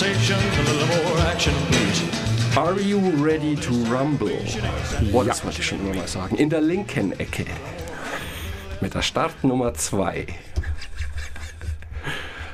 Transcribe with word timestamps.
conversation, 0.00 0.38
a 0.38 0.62
little 0.62 0.86
more 1.04 1.26
action, 1.26 1.54
please. 1.68 2.56
Are 2.56 2.80
you 2.80 2.98
ready 3.22 3.54
to 3.56 3.70
rumble? 3.92 4.30
Boah, 5.12 5.24
das 5.24 5.44
wollte 5.44 5.60
ich 5.60 5.66
schon 5.66 5.80
immer 5.80 5.94
mal 5.94 6.08
sagen. 6.08 6.36
In 6.36 6.48
der 6.48 6.62
linken 6.62 7.12
Ecke. 7.12 7.44
Mit 8.80 8.94
der 8.94 9.02
Startnummer 9.02 9.74
2. 9.74 10.26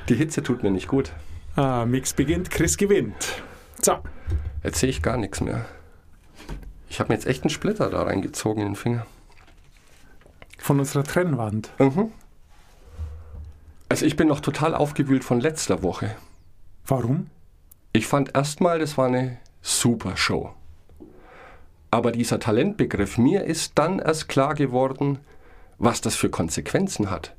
Die 0.08 0.14
Hitze 0.14 0.42
tut 0.42 0.64
mir 0.64 0.72
nicht 0.72 0.88
gut. 0.88 1.12
Ah, 1.54 1.84
Mix 1.86 2.14
beginnt, 2.14 2.50
Chris 2.50 2.76
gewinnt. 2.76 3.42
So. 3.80 3.98
Jetzt 4.64 4.80
sehe 4.80 4.90
ich 4.90 5.00
gar 5.00 5.16
nichts 5.16 5.40
mehr. 5.40 5.66
Ich 6.88 6.98
habe 6.98 7.08
mir 7.10 7.14
jetzt 7.14 7.26
echt 7.26 7.44
einen 7.44 7.50
Splitter 7.50 7.90
da 7.90 8.02
reingezogen 8.02 8.60
in 8.60 8.70
den 8.70 8.76
Finger. 8.76 9.06
Von 10.58 10.80
unserer 10.80 11.04
Trennwand. 11.04 11.70
Mhm. 11.78 12.10
Also 13.88 14.04
ich 14.04 14.16
bin 14.16 14.26
noch 14.26 14.40
total 14.40 14.74
aufgewühlt 14.74 15.22
von 15.22 15.40
letzter 15.40 15.84
Woche. 15.84 16.16
Warum? 16.86 17.30
Ich 17.96 18.06
fand 18.06 18.34
erstmal, 18.36 18.78
das 18.78 18.98
war 18.98 19.06
eine 19.06 19.38
super 19.62 20.18
Show. 20.18 20.52
Aber 21.90 22.12
dieser 22.12 22.38
Talentbegriff, 22.38 23.16
mir 23.16 23.44
ist 23.44 23.72
dann 23.76 24.00
erst 24.00 24.28
klar 24.28 24.54
geworden, 24.54 25.18
was 25.78 26.02
das 26.02 26.14
für 26.14 26.28
Konsequenzen 26.28 27.10
hat. 27.10 27.34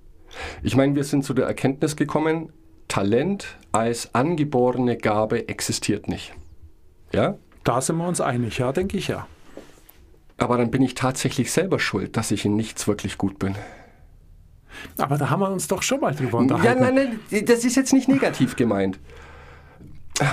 Ich 0.64 0.76
meine, 0.76 0.96
wir 0.96 1.04
sind 1.04 1.24
zu 1.24 1.36
der 1.36 1.46
Erkenntnis 1.46 1.96
gekommen, 1.96 2.52
Talent 2.88 3.60
als 3.72 4.16
angeborene 4.16 4.98
Gabe 4.98 5.48
existiert 5.48 6.08
nicht. 6.08 6.34
Ja? 7.14 7.36
Da 7.64 7.80
sind 7.80 7.98
wir 7.98 8.08
uns 8.08 8.20
einig, 8.20 8.58
ja, 8.58 8.72
denke 8.72 8.98
ich 8.98 9.10
ja. 9.10 9.28
Aber 10.40 10.58
dann 10.58 10.72
bin 10.72 10.82
ich 10.82 10.96
tatsächlich 10.96 11.52
selber 11.52 11.78
schuld, 11.80 12.18
dass 12.18 12.32
ich 12.32 12.46
in 12.46 12.56
nichts 12.56 12.88
wirklich 12.88 13.20
gut 13.20 13.38
bin. 13.38 13.54
Aber 14.98 15.20
da 15.20 15.30
haben 15.30 15.42
wir 15.42 15.52
uns 15.52 15.68
doch 15.68 15.84
schon 15.84 16.00
mal 16.00 16.16
drüber 16.16 16.40
Ja, 16.40 16.42
unterhalten. 16.42 16.82
nein, 16.82 17.20
nein, 17.32 17.46
das 17.46 17.64
ist 17.64 17.76
jetzt 17.76 17.94
nicht 17.94 18.08
negativ 18.08 18.56
gemeint. 18.56 18.98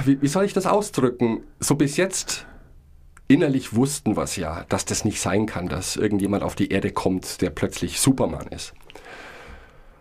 Wie, 0.04 0.20
wie 0.22 0.28
soll 0.28 0.44
ich 0.44 0.52
das 0.52 0.66
ausdrücken? 0.66 1.42
So 1.60 1.74
bis 1.74 1.96
jetzt 1.96 2.46
innerlich 3.28 3.74
wussten 3.74 4.16
wir 4.16 4.22
es 4.22 4.36
ja, 4.36 4.64
dass 4.68 4.84
das 4.84 5.04
nicht 5.04 5.20
sein 5.20 5.46
kann, 5.46 5.68
dass 5.68 5.96
irgendjemand 5.96 6.42
auf 6.42 6.54
die 6.54 6.70
Erde 6.70 6.90
kommt, 6.90 7.40
der 7.40 7.50
plötzlich 7.50 8.00
Superman 8.00 8.46
ist. 8.48 8.74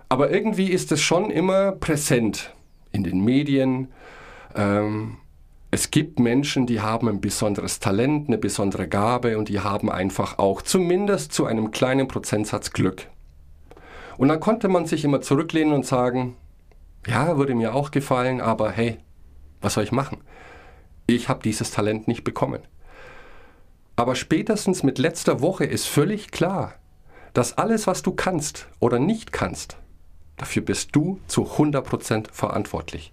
Aber 0.09 0.31
irgendwie 0.31 0.69
ist 0.69 0.91
es 0.91 1.01
schon 1.01 1.31
immer 1.31 1.71
präsent 1.71 2.53
in 2.91 3.03
den 3.03 3.23
Medien. 3.23 3.87
Ähm, 4.55 5.17
es 5.71 5.89
gibt 5.89 6.19
Menschen, 6.19 6.67
die 6.67 6.81
haben 6.81 7.09
ein 7.09 7.19
besonderes 7.19 7.79
Talent, 7.79 8.27
eine 8.27 8.37
besondere 8.37 8.87
Gabe 8.87 9.37
und 9.37 9.49
die 9.49 9.59
haben 9.59 9.89
einfach 9.89 10.37
auch 10.37 10.61
zumindest 10.61 11.33
zu 11.33 11.45
einem 11.45 11.71
kleinen 11.71 12.07
Prozentsatz 12.07 12.71
Glück. 12.71 13.07
Und 14.17 14.27
dann 14.27 14.39
konnte 14.39 14.67
man 14.67 14.85
sich 14.85 15.03
immer 15.03 15.21
zurücklehnen 15.21 15.73
und 15.73 15.85
sagen, 15.85 16.35
ja, 17.07 17.37
würde 17.37 17.55
mir 17.55 17.73
auch 17.73 17.89
gefallen, 17.89 18.39
aber 18.39 18.69
hey, 18.69 18.99
was 19.63 19.73
soll 19.73 19.83
ich 19.83 19.91
machen? 19.91 20.21
Ich 21.07 21.29
habe 21.29 21.41
dieses 21.43 21.71
Talent 21.71 22.07
nicht 22.07 22.23
bekommen. 22.23 22.61
Aber 23.95 24.15
spätestens 24.15 24.83
mit 24.83 24.97
letzter 24.97 25.41
Woche 25.41 25.65
ist 25.65 25.87
völlig 25.87 26.31
klar, 26.31 26.75
dass 27.33 27.57
alles, 27.57 27.87
was 27.87 28.03
du 28.03 28.11
kannst 28.11 28.67
oder 28.79 28.99
nicht 28.99 29.31
kannst, 29.31 29.77
dafür 30.37 30.61
bist 30.61 30.95
du 30.95 31.19
zu 31.27 31.43
100% 31.43 32.31
verantwortlich. 32.31 33.11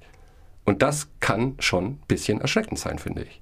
Und 0.64 0.82
das 0.82 1.08
kann 1.20 1.56
schon 1.58 1.84
ein 1.84 2.02
bisschen 2.06 2.40
erschreckend 2.40 2.78
sein, 2.78 2.98
finde 2.98 3.22
ich. 3.22 3.40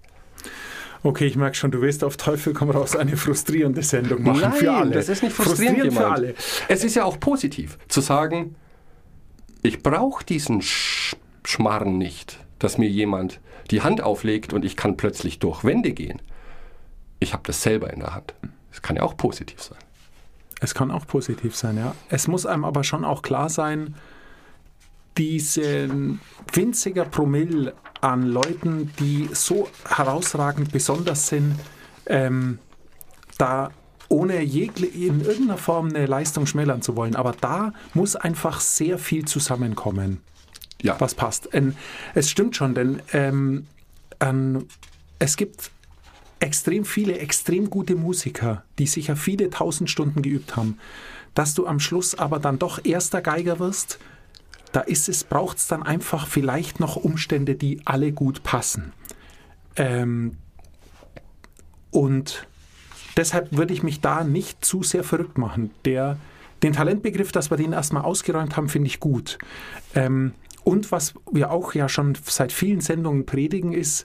Okay, 1.03 1.27
ich 1.27 1.37
merke 1.37 1.57
schon, 1.57 1.71
du 1.71 1.81
willst 1.81 2.03
auf 2.03 2.17
Teufel 2.17 2.55
komm 2.55 2.71
raus 2.71 2.97
eine 2.97 3.17
frustrierende 3.17 3.83
Sendung 3.83 4.23
machen 4.23 4.53
für 4.53 4.73
alle. 4.73 4.91
das 4.91 5.09
ist 5.09 5.23
nicht 5.23 5.35
frustrierend, 5.35 5.79
für 5.81 5.89
gemeint. 5.89 6.07
alle. 6.07 6.35
Es 6.69 6.83
ist 6.83 6.97
ja 6.97 7.05
auch 7.05 7.21
positiv 7.21 7.79
zu 7.89 8.01
sagen, 8.01 8.57
ich 9.63 9.83
brauche 9.83 10.25
diesen 10.25 10.61
Sch 10.63 11.17
Schmarren 11.45 11.97
nicht, 11.97 12.39
dass 12.59 12.79
mir 12.79 12.89
jemand 12.89 13.41
die 13.71 13.83
Hand 13.83 14.01
auflegt 14.01 14.53
und 14.53 14.65
ich 14.65 14.77
kann 14.77 14.97
plötzlich 14.97 15.39
durch 15.39 15.65
Wände 15.65 15.93
gehen. 15.93 16.21
Ich 17.21 17.33
habe 17.33 17.43
das 17.47 17.63
selber 17.63 17.93
in 17.93 18.01
der 18.01 18.15
Hand. 18.15 18.35
Das 18.71 18.83
kann 18.83 18.97
ja 18.97 19.03
auch 19.03 19.17
positiv 19.17 19.61
sein. 19.63 19.79
Es 20.61 20.75
kann 20.75 20.91
auch 20.91 21.07
positiv 21.07 21.55
sein, 21.57 21.77
ja. 21.77 21.95
Es 22.09 22.27
muss 22.27 22.47
einem 22.47 22.65
aber 22.65 22.85
schon 22.85 23.05
auch 23.05 23.23
klar 23.23 23.49
sein, 23.49 23.95
diesen 25.17 26.21
winziger 26.53 27.05
Promille 27.05 27.75
an 28.01 28.23
Leuten, 28.27 28.93
die 28.99 29.29
so 29.33 29.69
herausragend 29.89 30.73
besonders 30.73 31.27
sind, 31.29 31.57
ähm, 32.07 32.59
da 33.37 33.71
ohne 34.09 34.43
in 34.43 35.21
irgendeiner 35.21 35.59
Form 35.59 35.89
eine 35.89 36.07
Leistung 36.07 36.47
schmälern 36.47 36.83
zu 36.83 36.97
wollen. 36.97 37.15
Aber 37.15 37.33
da 37.33 37.73
muss 37.95 38.17
einfach 38.17 38.61
sehr 38.61 38.99
viel 38.99 39.27
zusammenkommen, 39.27 40.23
Ja, 40.83 40.97
was 41.01 41.15
passt. 41.15 41.49
Ähm, 41.53 41.75
es 42.15 42.31
stimmt 42.31 42.57
schon, 42.57 42.75
denn 42.75 43.03
ähm, 43.13 43.67
ähm, 44.21 44.67
es 45.19 45.37
gibt 45.37 45.71
extrem 46.41 46.85
viele, 46.85 47.19
extrem 47.19 47.69
gute 47.69 47.97
Musiker, 47.97 48.65
die 48.79 48.87
sicher 48.87 49.17
viele 49.17 49.51
tausend 49.51 49.91
Stunden 49.91 50.23
geübt 50.23 50.57
haben. 50.57 50.79
Dass 51.35 51.55
du 51.55 51.67
am 51.67 51.81
Schluss 51.81 52.15
aber 52.15 52.39
dann 52.39 52.59
doch 52.59 52.85
erster 52.85 53.21
Geiger 53.21 53.59
wirst, 53.59 53.99
da 54.73 54.81
ist 54.81 55.09
es, 55.09 55.25
braucht 55.25 55.59
es 55.59 55.67
dann 55.67 55.83
einfach 55.83 56.27
vielleicht 56.27 56.79
noch 56.81 56.97
Umstände, 56.97 57.55
die 57.55 57.81
alle 57.85 58.13
gut 58.13 58.43
passen. 58.43 58.93
Ähm, 59.77 60.37
und 61.91 62.47
deshalb 63.17 63.57
würde 63.57 63.73
ich 63.73 63.83
mich 63.83 64.01
da 64.01 64.25
nicht 64.25 64.65
zu 64.65 64.83
sehr 64.83 65.05
verrückt 65.05 65.39
machen. 65.39 65.71
Der, 65.85 66.19
den 66.63 66.73
Talentbegriff, 66.73 67.33
dass 67.33 67.51
wir 67.51 67.57
den 67.57 67.73
erstmal 67.73 68.03
ausgeräumt 68.03 68.57
haben, 68.57 68.69
finde 68.69 68.89
ich 68.89 69.01
gut. 69.01 69.39
Ähm, 69.95 70.35
und 70.69 70.93
was 70.93 71.15
wir 71.33 71.51
auch 71.51 71.73
ja 71.73 71.89
schon 71.89 72.15
seit 72.27 72.53
vielen 72.53 72.83
Sendungen 72.83 73.25
predigen, 73.25 73.73
ist, 73.73 74.05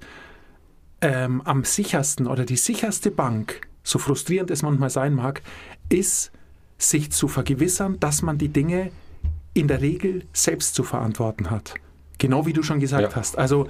ähm, 1.02 1.42
am 1.42 1.66
sichersten 1.66 2.26
oder 2.26 2.46
die 2.46 2.56
sicherste 2.56 3.12
Bank, 3.12 3.68
so 3.84 4.00
frustrierend 4.00 4.50
es 4.50 4.62
manchmal 4.62 4.90
sein 4.90 5.14
mag, 5.14 5.42
ist, 5.90 6.32
sich 6.78 7.12
zu 7.12 7.28
vergewissern, 7.28 8.00
dass 8.00 8.22
man 8.22 8.38
die 8.38 8.48
Dinge 8.48 8.92
in 9.54 9.68
der 9.68 9.82
Regel 9.82 10.24
selbst 10.32 10.74
zu 10.76 10.86
verantworten 10.86 11.50
hat. 11.50 11.74
Genau 12.18 12.46
wie 12.46 12.54
du 12.54 12.64
schon 12.64 12.80
gesagt 12.80 13.12
Ja. 13.12 13.14
hast. 13.14 13.38
Also 13.38 13.68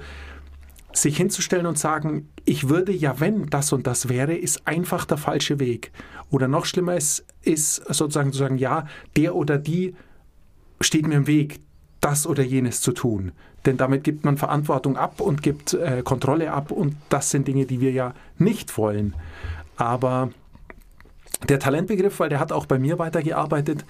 sich 0.92 1.16
hinzustellen 1.16 1.66
und 1.66 1.76
sagen, 1.76 2.28
ich 2.44 2.68
würde 2.68 2.92
ja, 2.92 3.18
wenn 3.18 3.46
das 3.46 3.72
und 3.72 3.88
das 3.88 4.08
wäre, 4.08 4.36
ist 4.36 4.68
einfach 4.68 5.04
der 5.04 5.18
falsche 5.18 5.58
Weg. 5.58 5.90
Oder 6.30 6.46
noch 6.46 6.64
schlimmer 6.64 6.94
ist, 6.96 7.24
ist 7.42 7.74
sozusagen 7.92 8.32
zu 8.32 8.38
sagen, 8.38 8.56
ja, 8.56 8.86
der 9.16 9.34
oder 9.34 9.58
die 9.58 9.96
steht 10.80 11.08
mir 11.08 11.16
im 11.16 11.26
Weg, 11.26 11.58
das 12.04 12.26
oder 12.26 12.42
jenes 12.42 12.82
zu 12.82 12.92
tun. 12.92 13.32
Denn 13.64 13.78
damit 13.78 14.04
gibt 14.04 14.24
man 14.24 14.36
Verantwortung 14.36 14.96
ab 14.98 15.20
und 15.20 15.42
gibt 15.42 15.72
äh, 15.72 16.02
Kontrolle 16.02 16.52
ab 16.52 16.70
und 16.70 16.96
das 17.08 17.30
sind 17.30 17.48
Dinge, 17.48 17.64
die 17.64 17.80
wir 17.80 17.92
ja 17.92 18.14
nicht 18.36 18.76
wollen. 18.76 19.14
Aber 19.76 20.30
der 21.48 21.58
Talentbegriff, 21.58 22.20
weil 22.20 22.28
der 22.28 22.40
hat 22.40 22.52
auch 22.52 22.66
bei 22.66 22.78
mir 22.78 22.98
weitergearbeitet, 22.98 23.86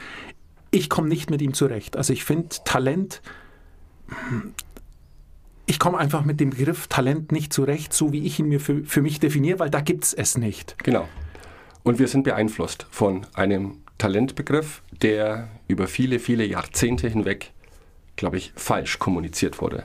ich 0.70 0.88
komme 0.88 1.08
nicht 1.08 1.28
mit 1.30 1.42
ihm 1.42 1.54
zurecht. 1.54 1.96
Also 1.96 2.12
ich 2.12 2.24
finde 2.24 2.48
Talent, 2.64 3.20
ich 5.66 5.78
komme 5.78 5.98
einfach 5.98 6.24
mit 6.24 6.38
dem 6.38 6.50
Begriff 6.50 6.86
Talent 6.86 7.32
nicht 7.32 7.52
zurecht, 7.52 7.92
so 7.92 8.12
wie 8.12 8.24
ich 8.24 8.38
ihn 8.38 8.46
mir 8.46 8.60
für, 8.60 8.84
für 8.84 9.02
mich 9.02 9.18
definiere, 9.18 9.58
weil 9.58 9.70
da 9.70 9.80
gibt 9.80 10.04
es 10.04 10.12
es 10.14 10.38
nicht. 10.38 10.76
genau. 10.82 11.08
Und 11.82 11.98
wir 11.98 12.08
sind 12.08 12.22
beeinflusst 12.22 12.86
von 12.90 13.26
einem 13.34 13.78
Talentbegriff, 13.98 14.82
der 15.02 15.48
über 15.68 15.86
viele, 15.86 16.18
viele 16.18 16.44
Jahrzehnte 16.46 17.08
hinweg, 17.08 17.53
glaube 18.16 18.36
ich, 18.36 18.52
falsch 18.56 18.98
kommuniziert 18.98 19.60
wurde. 19.60 19.84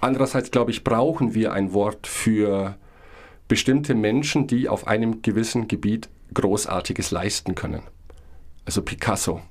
Andererseits, 0.00 0.50
glaube 0.50 0.70
ich, 0.70 0.82
brauchen 0.84 1.34
wir 1.34 1.52
ein 1.52 1.72
Wort 1.72 2.06
für 2.06 2.76
bestimmte 3.48 3.94
Menschen, 3.94 4.46
die 4.46 4.68
auf 4.68 4.86
einem 4.86 5.22
gewissen 5.22 5.68
Gebiet 5.68 6.08
Großartiges 6.32 7.10
leisten 7.10 7.54
können. 7.54 7.82
Also 8.64 8.82
Picasso. 8.82 9.42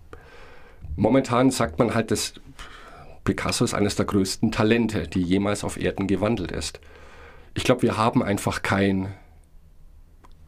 Momentan 0.96 1.52
sagt 1.52 1.80
man 1.80 1.94
halt, 1.94 2.12
dass 2.12 2.34
Picasso 3.24 3.64
ist 3.66 3.74
eines 3.74 3.96
der 3.96 4.06
größten 4.06 4.52
Talente, 4.52 5.08
die 5.08 5.22
jemals 5.22 5.64
auf 5.64 5.80
Erden 5.80 6.08
gewandelt 6.08 6.52
ist. 6.52 6.80
Ich 7.54 7.64
glaube, 7.64 7.82
wir 7.82 7.98
haben 7.98 8.24
einfach 8.24 8.62
kein, 8.62 9.14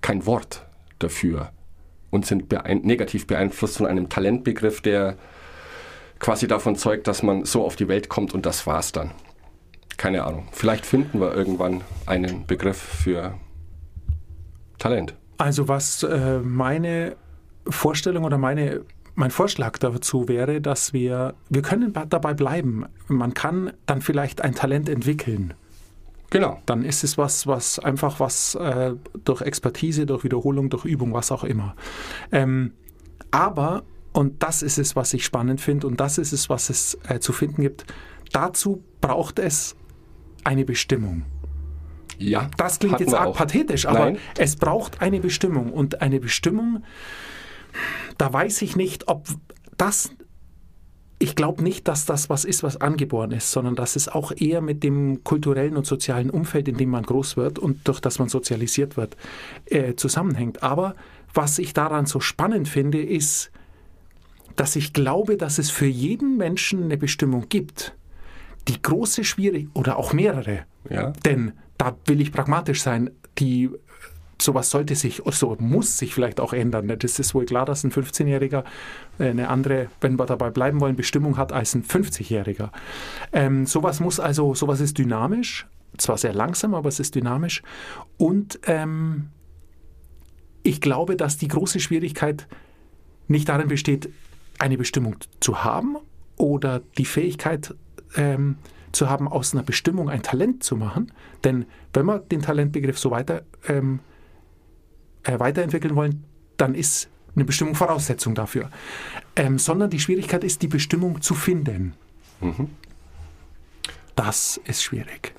kein 0.02 0.26
Wort 0.26 0.66
dafür 1.00 1.52
und 2.10 2.26
sind 2.26 2.50
beein 2.50 2.82
negativ 2.82 3.28
beeinflusst 3.28 3.78
von 3.78 3.86
einem 3.88 4.10
Talentbegriff, 4.10 4.82
der 4.82 5.18
quasi 6.22 6.48
davon 6.48 6.78
zeugt, 6.78 7.08
dass 7.08 7.24
man 7.24 7.44
so 7.44 7.66
auf 7.66 7.76
die 7.76 7.90
Welt 7.90 8.08
kommt 8.08 8.34
und 8.34 8.46
das 8.46 8.66
war's 8.66 8.94
dann. 8.94 9.12
Keine 9.98 10.24
Ahnung. 10.24 10.48
Vielleicht 10.52 10.86
finden 10.86 11.20
wir 11.20 11.34
irgendwann 11.34 11.82
einen 12.06 12.46
Begriff 12.48 12.78
für 12.78 13.34
Talent. 14.80 15.16
Also 15.38 15.68
was 15.68 16.04
äh, 16.04 16.40
meine 16.40 17.18
Vorstellung 17.68 18.24
oder 18.24 18.38
meine, 18.38 18.82
mein 19.16 19.32
Vorschlag 19.32 19.78
dazu 19.80 20.28
wäre, 20.28 20.62
dass 20.62 20.94
wir, 20.94 21.34
wir 21.50 21.62
können 21.62 21.94
dabei 21.94 22.34
bleiben. 22.34 22.86
Man 23.08 23.34
kann 23.34 23.74
dann 23.86 24.02
vielleicht 24.02 24.42
ein 24.42 24.56
Talent 24.56 24.88
entwickeln. 24.88 25.54
Genau. 26.30 26.62
Dann 26.66 26.86
ist 26.86 27.04
es 27.04 27.18
was, 27.18 27.46
was 27.46 27.78
einfach 27.78 28.20
was 28.20 28.56
äh, 28.56 28.94
durch 29.26 29.42
Expertise, 29.42 30.06
durch 30.06 30.24
Wiederholung, 30.24 30.70
durch 30.70 30.86
Übung, 30.86 31.14
was 31.14 31.32
auch 31.32 31.44
immer. 31.44 31.76
Ähm, 32.32 32.74
aber, 33.32 33.84
und 34.14 34.44
das 34.44 34.62
ist 34.62 34.78
es, 34.78 34.96
was 34.96 35.14
ich 35.14 35.26
spannend 35.26 35.62
finde, 35.62 35.88
und 35.88 36.00
das 36.00 36.18
ist 36.18 36.34
es, 36.34 36.50
was 36.50 36.70
es 36.70 36.98
äh, 37.08 37.20
zu 37.20 37.34
finden 37.34 37.62
gibt, 37.62 37.86
dazu 38.32 38.84
braucht 39.00 39.40
es 39.40 39.76
eine 40.44 40.66
Bestimmung. 40.66 41.24
Ja. 42.18 42.50
Das 42.58 42.80
klingt 42.80 43.00
jetzt 43.00 43.14
arg 43.14 43.30
auch. 43.30 43.38
pathetisch, 43.38 43.86
aber 43.86 44.00
Nein. 44.00 44.18
es 44.38 44.56
braucht 44.56 45.02
eine 45.02 45.20
Bestimmung. 45.20 45.74
Und 45.74 46.02
eine 46.02 46.20
Bestimmung, 46.20 46.84
da 48.18 48.32
weiß 48.32 48.62
ich 48.62 48.76
nicht, 48.76 49.08
ob 49.08 49.28
das. 49.78 50.12
Ich 51.18 51.36
glaube 51.36 51.62
nicht, 51.64 51.88
dass 51.88 52.06
das 52.06 52.32
was 52.32 52.46
ist, 52.46 52.64
was 52.64 52.82
angeboren 52.82 53.30
ist, 53.30 53.52
sondern 53.52 53.76
dass 53.76 53.96
es 53.96 54.08
auch 54.08 54.32
eher 54.36 54.60
mit 54.60 54.84
dem 54.84 55.24
kulturellen 55.24 55.78
und 55.78 55.86
sozialen 55.86 56.32
Umfeld, 56.32 56.68
in 56.68 56.78
dem 56.78 56.90
man 56.90 57.04
groß 57.04 57.38
wird 57.38 57.60
und 57.60 57.88
durch 57.88 58.00
das 58.00 58.18
man 58.18 58.28
sozialisiert 58.28 58.98
wird, 58.98 59.16
äh, 59.66 59.94
zusammenhängt. 59.94 60.64
Aber 60.64 60.96
was 61.32 61.60
ich 61.60 61.74
daran 61.74 62.08
so 62.08 62.22
spannend 62.22 62.68
finde, 62.68 63.04
ist, 63.04 63.52
dass 64.62 64.76
ich 64.76 64.94
glaube, 64.94 65.38
dass 65.38 65.58
es 65.58 65.72
für 65.72 65.88
jeden 65.88 66.38
Menschen 66.38 66.84
eine 66.84 66.96
Bestimmung 66.96 67.50
gibt. 67.50 67.96
Die 68.68 68.80
große 68.80 69.24
Schwierigkeit, 69.24 69.72
oder 69.76 69.98
auch 69.98 70.14
mehrere, 70.14 70.66
Ja. 70.88 71.14
denn 71.26 71.54
da 71.80 71.98
will 72.06 72.22
ich 72.22 72.32
pragmatisch 72.32 72.84
sein, 72.84 73.10
die 73.40 73.72
sowas 74.40 74.70
sollte 74.70 74.94
sich, 74.94 75.24
so 75.32 75.58
muss 75.60 75.98
sich 75.98 76.14
vielleicht 76.14 76.40
auch 76.40 76.54
ändern. 76.54 76.96
Das 77.00 77.18
ist 77.18 77.34
wohl 77.34 77.46
klar, 77.46 77.66
dass 77.66 77.84
ein 77.84 77.92
15-Jähriger 77.92 78.64
eine 79.18 79.48
andere, 79.50 79.88
wenn 80.00 80.20
wir 80.20 80.28
dabei 80.28 80.52
bleiben 80.52 80.80
wollen, 80.80 80.96
Bestimmung 80.96 81.38
hat 81.38 81.52
als 81.52 81.74
ein 81.74 81.84
50-Jähriger. 81.84 82.70
Ähm, 83.34 83.66
sowas 83.66 84.00
muss 84.00 84.20
also, 84.20 84.54
sowas 84.54 84.80
ist 84.80 84.96
dynamisch, 85.00 85.66
zwar 85.98 86.20
sehr 86.20 86.34
langsam, 86.36 86.76
aber 86.76 86.90
es 86.90 87.00
ist 87.00 87.16
dynamisch. 87.16 87.64
Und 88.18 88.60
ähm, 88.68 89.30
ich 90.62 90.82
glaube, 90.82 91.16
dass 91.16 91.38
die 91.40 91.48
große 91.48 91.80
Schwierigkeit 91.80 92.48
nicht 93.28 93.50
darin 93.50 93.68
besteht, 93.68 94.10
eine 94.62 94.78
Bestimmung 94.78 95.16
zu 95.40 95.64
haben 95.64 95.98
oder 96.38 96.82
die 96.98 97.06
Fähigkeit 97.06 97.74
ähm, 98.16 98.58
zu 98.92 99.10
haben, 99.10 99.28
aus 99.28 99.54
einer 99.54 99.64
Bestimmung 99.64 100.10
ein 100.10 100.22
Talent 100.22 100.64
zu 100.64 100.76
machen. 100.76 101.12
Denn 101.44 101.66
wenn 101.94 102.06
wir 102.06 102.20
den 102.20 102.42
Talentbegriff 102.42 103.00
so 103.00 103.12
weiter, 103.12 103.44
ähm, 103.68 104.00
äh, 105.24 105.40
weiterentwickeln 105.40 105.96
wollen, 105.96 106.24
dann 106.58 106.76
ist 106.76 107.10
eine 107.36 107.46
Bestimmung 107.46 107.76
Voraussetzung 107.76 108.36
dafür. 108.36 108.70
Ähm, 109.36 109.58
sondern 109.58 109.90
die 109.90 110.00
Schwierigkeit 110.00 110.44
ist, 110.44 110.62
die 110.62 110.68
Bestimmung 110.68 111.22
zu 111.22 111.34
finden. 111.34 111.94
Das 114.16 114.60
ist 114.66 114.84
schwierig. 114.84 115.34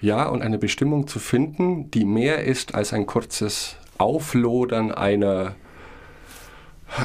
Ja, 0.00 0.28
und 0.28 0.42
eine 0.42 0.58
Bestimmung 0.58 1.06
zu 1.06 1.18
finden, 1.18 1.90
die 1.90 2.04
mehr 2.04 2.44
ist 2.44 2.74
als 2.74 2.92
ein 2.92 3.06
kurzes 3.06 3.76
Auflodern 3.98 4.92
einer, 4.92 5.56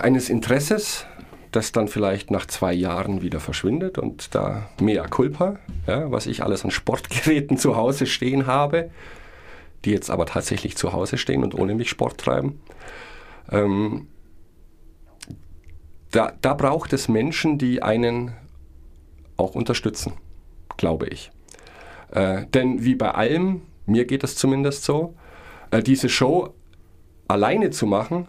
eines 0.01 0.29
Interesses, 0.29 1.05
das 1.55 1.71
dann 1.71 1.87
vielleicht 1.87 2.31
nach 2.31 2.45
zwei 2.45 2.73
Jahren 2.73 3.21
wieder 3.21 3.39
verschwindet 3.39 3.97
und 3.97 4.35
da 4.35 4.69
mea 4.79 5.07
culpa, 5.07 5.57
ja, 5.87 6.11
was 6.11 6.27
ich 6.27 6.43
alles 6.43 6.63
an 6.63 6.71
Sportgeräten 6.71 7.57
zu 7.57 7.75
Hause 7.75 8.05
stehen 8.05 8.45
habe, 8.45 8.89
die 9.85 9.91
jetzt 9.91 10.09
aber 10.09 10.25
tatsächlich 10.25 10.75
zu 10.75 10.93
Hause 10.93 11.17
stehen 11.17 11.43
und 11.43 11.55
ohne 11.55 11.75
mich 11.75 11.89
Sport 11.89 12.17
treiben. 12.19 12.61
Ähm, 13.51 14.07
da, 16.11 16.33
da 16.41 16.53
braucht 16.53 16.93
es 16.93 17.07
Menschen, 17.07 17.57
die 17.57 17.83
einen 17.83 18.33
auch 19.37 19.55
unterstützen, 19.55 20.13
glaube 20.77 21.07
ich. 21.07 21.31
Äh, 22.11 22.45
denn 22.47 22.83
wie 22.83 22.95
bei 22.95 23.11
allem, 23.11 23.61
mir 23.85 24.05
geht 24.05 24.23
es 24.23 24.35
zumindest 24.35 24.83
so, 24.83 25.15
äh, 25.71 25.83
diese 25.83 26.09
Show 26.09 26.53
alleine 27.27 27.69
zu 27.69 27.85
machen, 27.85 28.27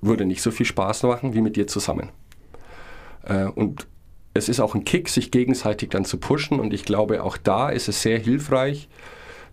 würde 0.00 0.24
nicht 0.24 0.42
so 0.42 0.50
viel 0.50 0.66
Spaß 0.66 1.02
machen 1.04 1.34
wie 1.34 1.40
mit 1.40 1.56
dir 1.56 1.66
zusammen. 1.66 2.10
Äh, 3.26 3.44
und 3.44 3.86
es 4.34 4.48
ist 4.48 4.60
auch 4.60 4.74
ein 4.74 4.84
Kick, 4.84 5.08
sich 5.08 5.30
gegenseitig 5.30 5.90
dann 5.90 6.04
zu 6.04 6.18
pushen. 6.18 6.60
Und 6.60 6.72
ich 6.72 6.84
glaube, 6.84 7.22
auch 7.22 7.36
da 7.36 7.68
ist 7.68 7.88
es 7.88 8.02
sehr 8.02 8.18
hilfreich, 8.18 8.88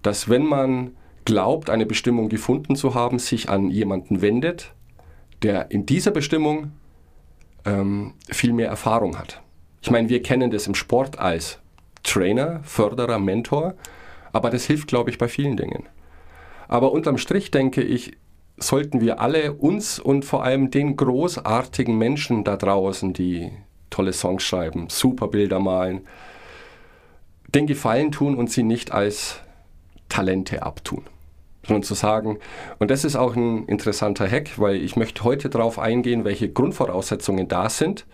dass 0.02 0.30
wenn 0.30 0.46
man 0.46 0.92
glaubt, 1.26 1.70
eine 1.70 1.86
Bestimmung 1.86 2.30
gefunden 2.30 2.76
zu 2.76 2.94
haben, 2.94 3.20
sich 3.20 3.50
an 3.50 3.70
jemanden 3.70 4.22
wendet, 4.22 4.74
der 5.42 5.72
in 5.72 5.86
dieser 5.86 6.12
Bestimmung 6.12 6.72
ähm, 7.66 8.14
viel 8.30 8.54
mehr 8.54 8.68
Erfahrung 8.68 9.18
hat. 9.18 9.42
Ich 9.82 9.92
meine, 9.92 10.10
wir 10.10 10.22
kennen 10.22 10.52
das 10.52 10.68
im 10.68 10.76
Sport 10.76 11.20
als 11.20 11.60
Trainer, 12.04 12.62
Förderer, 12.64 13.20
Mentor, 13.20 13.76
aber 14.34 14.50
das 14.50 14.66
hilft, 14.66 14.88
glaube 14.88 15.10
ich, 15.10 15.18
bei 15.18 15.28
vielen 15.28 15.58
Dingen. 15.58 15.88
Aber 16.68 16.92
unterm 16.92 17.18
Strich 17.18 17.52
denke 17.52 17.82
ich, 17.82 18.18
sollten 18.68 19.02
wir 19.02 19.20
alle 19.20 19.54
uns 19.54 20.00
und 20.00 20.26
vor 20.26 20.44
allem 20.44 20.72
den 20.72 20.96
großartigen 20.96 21.98
Menschen 21.98 22.44
da 22.44 22.58
draußen, 22.58 23.14
die 23.14 23.52
tolle 23.90 24.14
Songs 24.14 24.44
schreiben, 24.44 24.88
super 24.90 25.28
Bilder 25.28 25.60
malen, 25.60 26.02
den 27.54 27.68
Gefallen 27.68 28.12
tun 28.12 28.36
und 28.36 28.50
sie 28.50 28.64
nicht 28.64 28.92
als 28.92 29.40
Talente 30.10 30.64
abtun, 30.64 31.04
sondern 31.66 31.84
zu 31.84 31.94
sagen, 31.94 32.40
und 32.80 32.92
das 32.92 33.06
ist 33.06 33.16
auch 33.16 33.36
ein 33.36 33.66
interessanter 33.68 34.30
Hack, 34.30 34.60
weil 34.60 34.78
ich 34.78 34.96
möchte 34.96 35.24
heute 35.24 35.50
darauf 35.50 35.80
eingehen, 35.80 36.26
welche 36.26 36.50
Grundvoraussetzungen 36.50 37.48
da 37.48 37.70
sind 37.70 38.06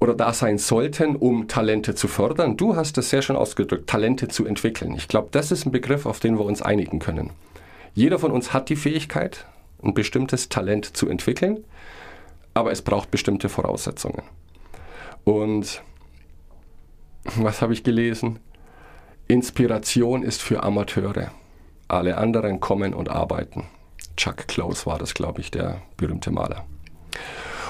oder 0.00 0.14
da 0.14 0.32
sein 0.32 0.58
sollten, 0.58 1.16
um 1.16 1.48
Talente 1.48 1.94
zu 1.94 2.08
fördern. 2.08 2.56
Du 2.56 2.76
hast 2.76 2.98
es 2.98 3.10
sehr 3.10 3.22
schön 3.22 3.36
ausgedrückt, 3.36 3.88
Talente 3.88 4.28
zu 4.28 4.46
entwickeln. 4.46 4.94
Ich 4.96 5.08
glaube, 5.08 5.28
das 5.32 5.50
ist 5.50 5.66
ein 5.66 5.72
Begriff, 5.72 6.06
auf 6.06 6.20
den 6.20 6.38
wir 6.38 6.44
uns 6.44 6.62
einigen 6.62 6.98
können. 6.98 7.30
Jeder 7.94 8.18
von 8.18 8.32
uns 8.32 8.52
hat 8.52 8.68
die 8.68 8.76
Fähigkeit, 8.76 9.46
ein 9.82 9.94
bestimmtes 9.94 10.48
Talent 10.48 10.96
zu 10.96 11.08
entwickeln, 11.08 11.64
aber 12.52 12.72
es 12.72 12.82
braucht 12.82 13.10
bestimmte 13.10 13.48
Voraussetzungen. 13.48 14.22
Und 15.22 15.82
was 17.36 17.62
habe 17.62 17.72
ich 17.72 17.84
gelesen? 17.84 18.40
Inspiration 19.28 20.22
ist 20.22 20.42
für 20.42 20.62
Amateure. 20.62 21.30
Alle 21.88 22.18
anderen 22.18 22.60
kommen 22.60 22.94
und 22.94 23.08
arbeiten. 23.08 23.64
Chuck 24.16 24.48
Close 24.48 24.86
war 24.86 24.98
das, 24.98 25.14
glaube 25.14 25.40
ich, 25.40 25.50
der 25.50 25.80
berühmte 25.96 26.30
Maler. 26.30 26.66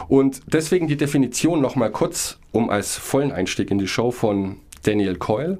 Und 0.08 0.42
deswegen 0.46 0.88
die 0.88 0.96
Definition 0.96 1.60
nochmal 1.60 1.90
kurz, 1.90 2.38
um 2.50 2.70
als 2.70 2.96
vollen 2.96 3.32
Einstieg 3.32 3.70
in 3.70 3.78
die 3.78 3.88
Show 3.88 4.10
von 4.10 4.56
Daniel 4.84 5.16
Coyle. 5.16 5.58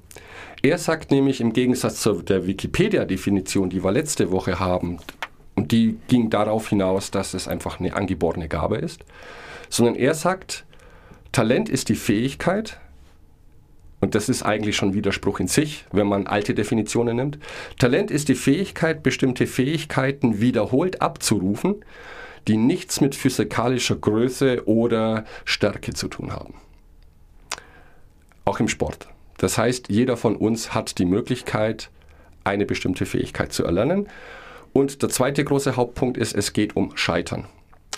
Er 0.63 0.79
sagt 0.79 1.11
nämlich 1.11 1.41
im 1.41 1.53
Gegensatz 1.53 2.01
zu 2.01 2.23
der 2.23 2.47
Wikipedia-Definition, 2.47 3.69
die 3.69 3.85
wir 3.85 3.93
letzte 3.93 4.31
Woche 4.31 4.61
haben, 4.61 4.99
und 5.57 5.73
die 5.73 5.99
ging 6.09 6.31
darauf 6.31 6.69
hinaus, 6.69 7.11
dass 7.11 7.35
es 7.35 7.49
einfach 7.49 7.81
eine 7.81 7.95
angeborene 7.95 8.49
Gabe 8.49 8.77
ist, 8.77 9.05
sondern 9.69 9.95
er 9.95 10.15
sagt, 10.15 10.65
Talent 11.33 11.69
ist 11.69 11.89
die 11.89 11.95
Fähigkeit, 11.95 12.81
und 14.01 14.15
das 14.15 14.29
ist 14.29 14.43
eigentlich 14.43 14.77
schon 14.77 14.93
Widerspruch 14.93 15.41
in 15.41 15.49
sich, 15.49 15.87
wenn 15.91 16.07
man 16.07 16.27
alte 16.27 16.55
Definitionen 16.55 17.17
nimmt. 17.17 17.39
Talent 17.79 18.11
ist 18.11 18.29
die 18.29 18.35
Fähigkeit, 18.35 19.03
bestimmte 19.03 19.47
Fähigkeiten 19.47 20.41
wiederholt 20.41 21.01
abzurufen, 21.01 21.77
die 22.47 22.59
nichts 22.59 23.01
mit 23.01 23.15
physikalischer 23.15 23.97
Größe 23.97 24.69
oder 24.69 25.25
Stärke 25.47 25.95
zu 25.95 26.09
tun 26.09 26.33
haben. 26.33 26.55
Auch 28.45 28.61
im 28.61 28.69
Sport. 28.69 29.09
Das 29.39 29.59
heißt, 29.59 29.89
jeder 29.89 30.17
von 30.17 30.37
uns 30.37 30.75
hat 30.75 30.99
die 30.99 31.05
Möglichkeit, 31.05 31.91
eine 32.45 32.67
bestimmte 32.67 33.07
Fähigkeit 33.07 33.53
zu 33.53 33.65
erlernen. 33.65 34.09
Und 34.73 35.03
der 35.03 35.09
zweite 35.09 35.45
große 35.45 35.77
Hauptpunkt 35.77 36.17
ist, 36.17 36.35
es 36.35 36.53
geht 36.53 36.77
um 36.77 36.97
Scheitern. 36.97 37.47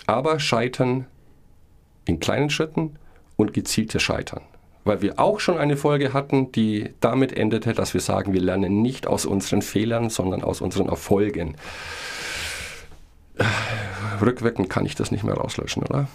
Aber 0.05 0.39
Scheitern 0.39 1.05
in 2.05 2.19
kleinen 2.19 2.49
Schritten 2.49 2.95
und 3.35 3.53
gezieltes 3.53 4.01
Scheitern. 4.01 4.41
Weil 4.85 5.01
wir 5.01 5.19
auch 5.19 5.39
schon 5.39 5.57
eine 5.57 5.75
Folge 5.75 6.13
hatten, 6.13 6.51
die 6.53 6.93
damit 7.01 7.33
endete, 7.33 7.73
dass 7.73 7.93
wir 7.93 8.01
sagen, 8.01 8.33
wir 8.33 8.41
lernen 8.41 8.81
nicht 8.81 9.05
aus 9.05 9.25
unseren 9.25 9.61
Fehlern, 9.61 10.09
sondern 10.09 10.43
aus 10.43 10.61
unseren 10.61 10.87
Erfolgen. 10.87 11.55
Rückwirkend 14.21 14.69
kann 14.69 14.85
ich 14.85 14.95
das 14.95 15.11
nicht 15.11 15.23
mehr 15.23 15.35
rauslöschen, 15.35 15.83
oder? 15.83 16.07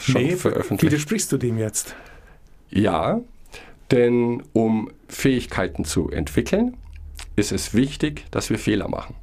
Schon 0.00 0.22
nee, 0.22 0.36
veröffentlicht. 0.36 0.82
widersprichst 0.90 1.30
du 1.32 1.36
dem 1.36 1.58
jetzt? 1.58 1.94
Ja, 2.70 3.20
denn 3.92 4.42
um 4.54 4.90
Fähigkeiten 5.08 5.84
zu 5.84 6.10
entwickeln, 6.10 6.76
ist 7.36 7.52
es 7.52 7.74
wichtig, 7.74 8.24
dass 8.30 8.50
wir 8.50 8.58
Fehler 8.58 8.88
machen. 8.88 9.14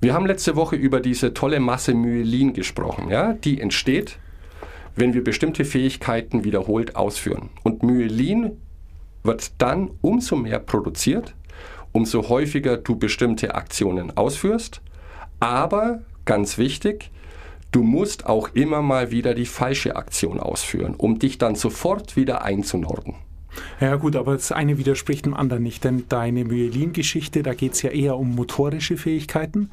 Wir 0.00 0.12
haben 0.12 0.26
letzte 0.26 0.56
Woche 0.56 0.76
über 0.76 1.00
diese 1.00 1.32
tolle 1.32 1.58
Masse 1.58 1.94
Myelin 1.94 2.52
gesprochen. 2.52 3.08
Ja? 3.08 3.32
Die 3.32 3.60
entsteht, 3.60 4.18
wenn 4.94 5.14
wir 5.14 5.24
bestimmte 5.24 5.64
Fähigkeiten 5.64 6.44
wiederholt 6.44 6.96
ausführen. 6.96 7.48
Und 7.62 7.82
Myelin 7.82 8.52
wird 9.22 9.52
dann 9.58 9.90
umso 10.02 10.36
mehr 10.36 10.58
produziert, 10.58 11.34
umso 11.92 12.28
häufiger 12.28 12.76
du 12.76 12.96
bestimmte 12.96 13.54
Aktionen 13.54 14.16
ausführst. 14.16 14.82
Aber 15.40 16.02
ganz 16.26 16.58
wichtig, 16.58 17.10
du 17.72 17.82
musst 17.82 18.26
auch 18.26 18.50
immer 18.52 18.82
mal 18.82 19.10
wieder 19.10 19.34
die 19.34 19.46
falsche 19.46 19.96
Aktion 19.96 20.40
ausführen, 20.40 20.94
um 20.96 21.18
dich 21.18 21.38
dann 21.38 21.54
sofort 21.54 22.16
wieder 22.16 22.42
einzunorden. 22.42 23.14
Ja 23.80 23.96
gut, 23.96 24.16
aber 24.16 24.32
das 24.34 24.52
eine 24.52 24.78
widerspricht 24.78 25.26
dem 25.26 25.34
anderen 25.34 25.62
nicht, 25.62 25.84
denn 25.84 26.04
deine 26.08 26.44
Myelin-Geschichte, 26.44 27.42
da 27.42 27.54
geht 27.54 27.72
es 27.74 27.82
ja 27.82 27.90
eher 27.90 28.16
um 28.16 28.34
motorische 28.34 28.96
Fähigkeiten. 28.96 29.70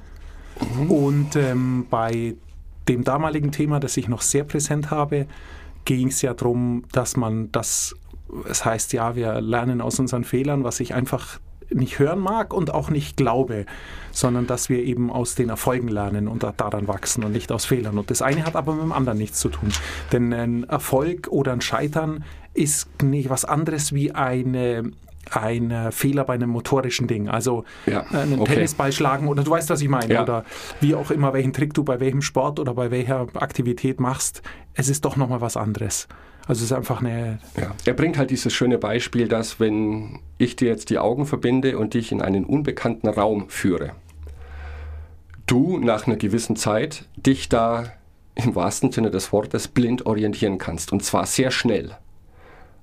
Und 0.87 1.35
ähm, 1.35 1.87
bei 1.89 2.35
dem 2.87 3.03
damaligen 3.03 3.51
Thema, 3.51 3.79
das 3.79 3.97
ich 3.97 4.07
noch 4.07 4.21
sehr 4.21 4.43
präsent 4.43 4.91
habe, 4.91 5.25
ging 5.85 6.09
es 6.09 6.21
ja 6.21 6.33
darum, 6.33 6.83
dass 6.91 7.17
man 7.17 7.51
das 7.51 7.95
es 8.49 8.65
heißt 8.65 8.93
ja, 8.93 9.15
wir 9.15 9.41
lernen 9.41 9.81
aus 9.81 9.99
unseren 9.99 10.23
Fehlern, 10.23 10.63
was 10.63 10.79
ich 10.79 10.93
einfach 10.93 11.39
nicht 11.71 11.99
hören 11.99 12.19
mag 12.19 12.53
und 12.53 12.73
auch 12.73 12.89
nicht 12.89 13.17
glaube, 13.17 13.65
sondern 14.11 14.47
dass 14.47 14.69
wir 14.69 14.83
eben 14.83 15.11
aus 15.11 15.35
den 15.35 15.49
Erfolgen 15.49 15.87
lernen 15.87 16.27
und 16.27 16.43
daran 16.43 16.87
wachsen 16.87 17.23
und 17.23 17.31
nicht 17.31 17.51
aus 17.51 17.65
Fehlern. 17.65 17.97
Und 17.97 18.11
das 18.11 18.21
eine 18.21 18.45
hat 18.45 18.55
aber 18.55 18.73
mit 18.73 18.83
dem 18.83 18.91
anderen 18.91 19.17
nichts 19.17 19.39
zu 19.39 19.49
tun. 19.49 19.69
Denn 20.11 20.33
ein 20.33 20.63
Erfolg 20.65 21.27
oder 21.29 21.53
ein 21.53 21.61
Scheitern 21.61 22.23
ist 22.53 22.87
nicht 23.01 23.29
was 23.29 23.45
anderes 23.45 23.93
wie 23.93 24.11
eine 24.11 24.91
ein 25.31 25.91
Fehler 25.91 26.25
bei 26.25 26.33
einem 26.33 26.49
motorischen 26.49 27.07
Ding. 27.07 27.29
Also 27.29 27.63
Ja, 27.85 28.01
einen 28.11 28.39
okay. 28.39 28.55
Tennisball 28.55 28.91
schlagen 28.91 29.27
oder 29.27 29.43
du 29.43 29.51
weißt, 29.51 29.69
was 29.69 29.81
ich 29.81 29.87
meine. 29.87 30.13
Ja. 30.13 30.23
Oder 30.23 30.43
wie 30.81 30.95
auch 30.95 31.11
immer, 31.11 31.33
welchen 31.33 31.53
Trick 31.53 31.73
du 31.73 31.83
bei 31.83 31.99
welchem 31.99 32.21
Sport 32.21 32.59
oder 32.59 32.73
bei 32.73 32.91
welcher 32.91 33.27
Aktivität 33.35 33.99
machst. 33.99 34.41
Es 34.73 34.89
ist 34.89 35.05
doch 35.05 35.15
nochmal 35.15 35.41
was 35.41 35.55
anderes. 35.55 36.07
Also 36.45 36.59
es 36.59 36.71
ist 36.71 36.73
einfach 36.73 37.01
eine, 37.01 37.39
Ja. 37.57 37.73
Er 37.85 37.93
bringt 37.93 38.17
halt 38.17 38.29
dieses 38.29 38.53
schöne 38.53 38.77
Beispiel, 38.77 39.27
dass 39.27 39.59
wenn 39.59 40.19
ich 40.37 40.55
dir 40.55 40.67
jetzt 40.67 40.89
die 40.89 40.99
Augen 40.99 41.25
verbinde 41.25 41.77
und 41.77 41.93
dich 41.93 42.11
in 42.11 42.21
einen 42.21 42.43
unbekannten 42.43 43.07
Raum 43.07 43.49
führe, 43.49 43.91
du 45.47 45.79
nach 45.79 46.07
einer 46.07 46.17
gewissen 46.17 46.55
Zeit 46.55 47.05
dich 47.15 47.49
da 47.49 47.93
im 48.35 48.55
wahrsten 48.55 48.91
Sinne 48.91 49.11
des 49.11 49.31
Wortes 49.31 49.67
blind 49.67 50.05
orientieren 50.05 50.57
kannst. 50.57 50.91
Und 50.91 51.03
zwar 51.03 51.25
sehr 51.25 51.51
schnell. 51.51 51.95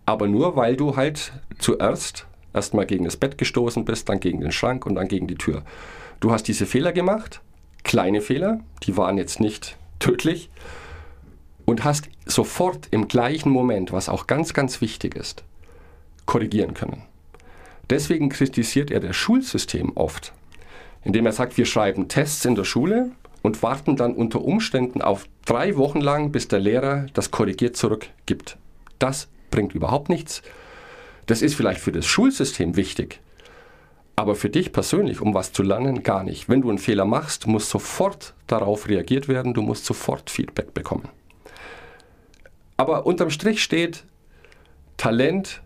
Aber 0.07 0.27
nur 0.27 0.57
weil 0.57 0.77
du 0.77 0.97
halt 0.97 1.33
zuerst 1.59 2.27
erstmal 2.53 2.87
gegen 2.87 3.05
das 3.05 3.17
Bett 3.17 3.39
gestoßen 3.39 3.85
bist, 3.85 4.09
dann 4.09 4.21
gegen 4.21 4.41
den 4.41 4.53
Schrank 4.53 4.87
und 4.87 4.95
dann 4.95 5.09
gegen 5.09 5.27
die 5.27 5.37
Tür. 5.37 5.63
Du 6.21 6.33
hast 6.33 6.45
diese 6.45 6.67
Fehler 6.67 6.93
gemacht, 6.93 7.41
kleine 7.85 8.21
Fehler, 8.21 8.61
die 8.83 8.97
waren 8.97 9.19
jetzt 9.19 9.41
nicht 9.41 9.77
tödlich, 9.99 10.51
und 11.71 11.85
hast 11.85 12.09
sofort 12.27 12.89
im 12.91 13.07
gleichen 13.07 13.51
Moment, 13.51 13.93
was 13.93 14.09
auch 14.09 14.27
ganz, 14.27 14.53
ganz 14.55 14.81
wichtig 14.81 15.15
ist, 15.15 15.45
korrigieren 16.27 16.75
können. 16.75 17.03
Deswegen 17.89 18.29
kritisiert 18.29 18.91
er 18.91 18.99
das 18.99 19.15
Schulsystem 19.15 19.97
oft, 19.97 20.33
indem 21.05 21.27
er 21.27 21.33
sagt, 21.33 21.57
wir 21.57 21.67
schreiben 21.67 22.09
Tests 22.09 22.45
in 22.45 22.57
der 22.57 22.65
Schule 22.65 23.13
und 23.43 23.63
warten 23.63 23.97
dann 23.97 24.15
unter 24.15 24.43
Umständen 24.43 25.01
auf 25.01 25.27
drei 25.47 25.77
Wochen 25.77 26.01
lang, 26.01 26.33
bis 26.33 26.49
der 26.49 26.59
Lehrer 26.59 27.07
das 27.15 27.31
korrigiert 27.31 27.77
zurückgibt. 27.77 28.57
Das 28.99 29.29
bringt 29.51 29.73
überhaupt 29.73 30.09
nichts. 30.09 30.43
Das 31.27 31.41
ist 31.41 31.55
vielleicht 31.55 31.81
für 31.81 31.93
das 31.93 32.07
Schulsystem 32.07 32.75
wichtig, 32.77 33.21
aber 34.17 34.35
für 34.35 34.51
dich 34.51 34.73
persönlich, 34.73 35.21
um 35.21 35.35
was 35.35 35.53
zu 35.53 35.63
lernen, 35.63 36.03
gar 36.03 36.25
nicht. 36.25 36.49
Wenn 36.49 36.63
du 36.63 36.69
einen 36.69 36.79
Fehler 36.79 37.05
machst, 37.05 37.47
muss 37.47 37.71
sofort 37.71 38.35
darauf 38.49 38.89
reagiert 38.89 39.29
werden, 39.29 39.55
du 39.55 39.63
musst 39.63 39.85
sofort 39.85 40.31
Feedback 40.31 40.75
bekommen. 40.75 41.09
Aber 42.81 43.05
unterm 43.05 43.29
Strich 43.29 43.63
steht, 43.63 44.05
Talent 44.97 45.61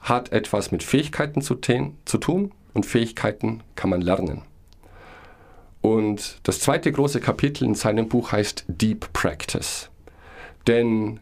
hat 0.00 0.32
etwas 0.32 0.72
mit 0.72 0.82
Fähigkeiten 0.82 1.40
zu, 1.40 1.54
zu 1.54 2.18
tun 2.18 2.50
und 2.74 2.84
Fähigkeiten 2.84 3.62
kann 3.76 3.88
man 3.88 4.00
lernen. 4.00 4.42
Und 5.80 6.40
das 6.42 6.58
zweite 6.58 6.90
große 6.90 7.20
Kapitel 7.20 7.62
in 7.62 7.76
seinem 7.76 8.08
Buch 8.08 8.32
heißt 8.32 8.64
Deep 8.66 9.12
Practice. 9.12 9.90
Denn 10.66 11.20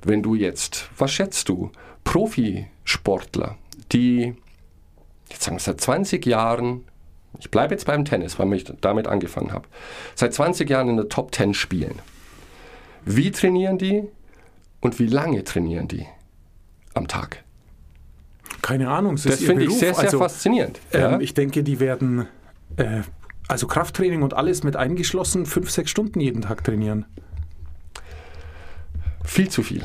wenn 0.00 0.22
du 0.22 0.34
jetzt, 0.34 0.88
was 0.96 1.12
schätzt 1.12 1.50
du, 1.50 1.70
Profisportler, 2.04 3.58
die 3.92 4.34
jetzt 5.28 5.42
sagen 5.42 5.56
wir 5.58 5.60
seit 5.60 5.78
20 5.78 6.24
Jahren, 6.24 6.86
ich 7.38 7.50
bleibe 7.50 7.74
jetzt 7.74 7.84
beim 7.84 8.06
Tennis, 8.06 8.38
weil 8.38 8.50
ich 8.54 8.64
damit 8.80 9.08
angefangen 9.08 9.52
habe, 9.52 9.68
seit 10.14 10.32
20 10.32 10.70
Jahren 10.70 10.88
in 10.88 10.96
der 10.96 11.10
Top 11.10 11.34
10 11.34 11.52
spielen. 11.52 12.00
Wie 13.04 13.30
trainieren 13.30 13.76
die 13.76 14.08
und 14.80 14.98
wie 14.98 15.06
lange 15.06 15.44
trainieren 15.44 15.88
die 15.88 16.06
am 16.94 17.08
Tag? 17.08 17.44
keine 18.66 18.88
Ahnung, 18.90 19.14
es 19.14 19.22
Das 19.22 19.40
finde 19.40 19.64
ich 19.64 19.78
sehr, 19.78 19.94
sehr 19.94 20.04
also, 20.04 20.18
faszinierend. 20.18 20.80
Ähm, 20.92 21.00
ja? 21.00 21.20
Ich 21.20 21.34
denke, 21.34 21.62
die 21.62 21.78
werden, 21.78 22.26
äh, 22.76 23.02
also 23.46 23.68
Krafttraining 23.68 24.22
und 24.22 24.34
alles 24.34 24.64
mit 24.64 24.74
eingeschlossen, 24.74 25.46
fünf, 25.46 25.70
sechs 25.70 25.92
Stunden 25.92 26.18
jeden 26.18 26.42
Tag 26.42 26.64
trainieren. 26.64 27.06
Viel 29.24 29.48
zu 29.48 29.62
viel. 29.62 29.84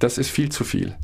Das 0.00 0.18
ist 0.18 0.28
viel 0.28 0.50
zu 0.50 0.64
viel. 0.64 0.96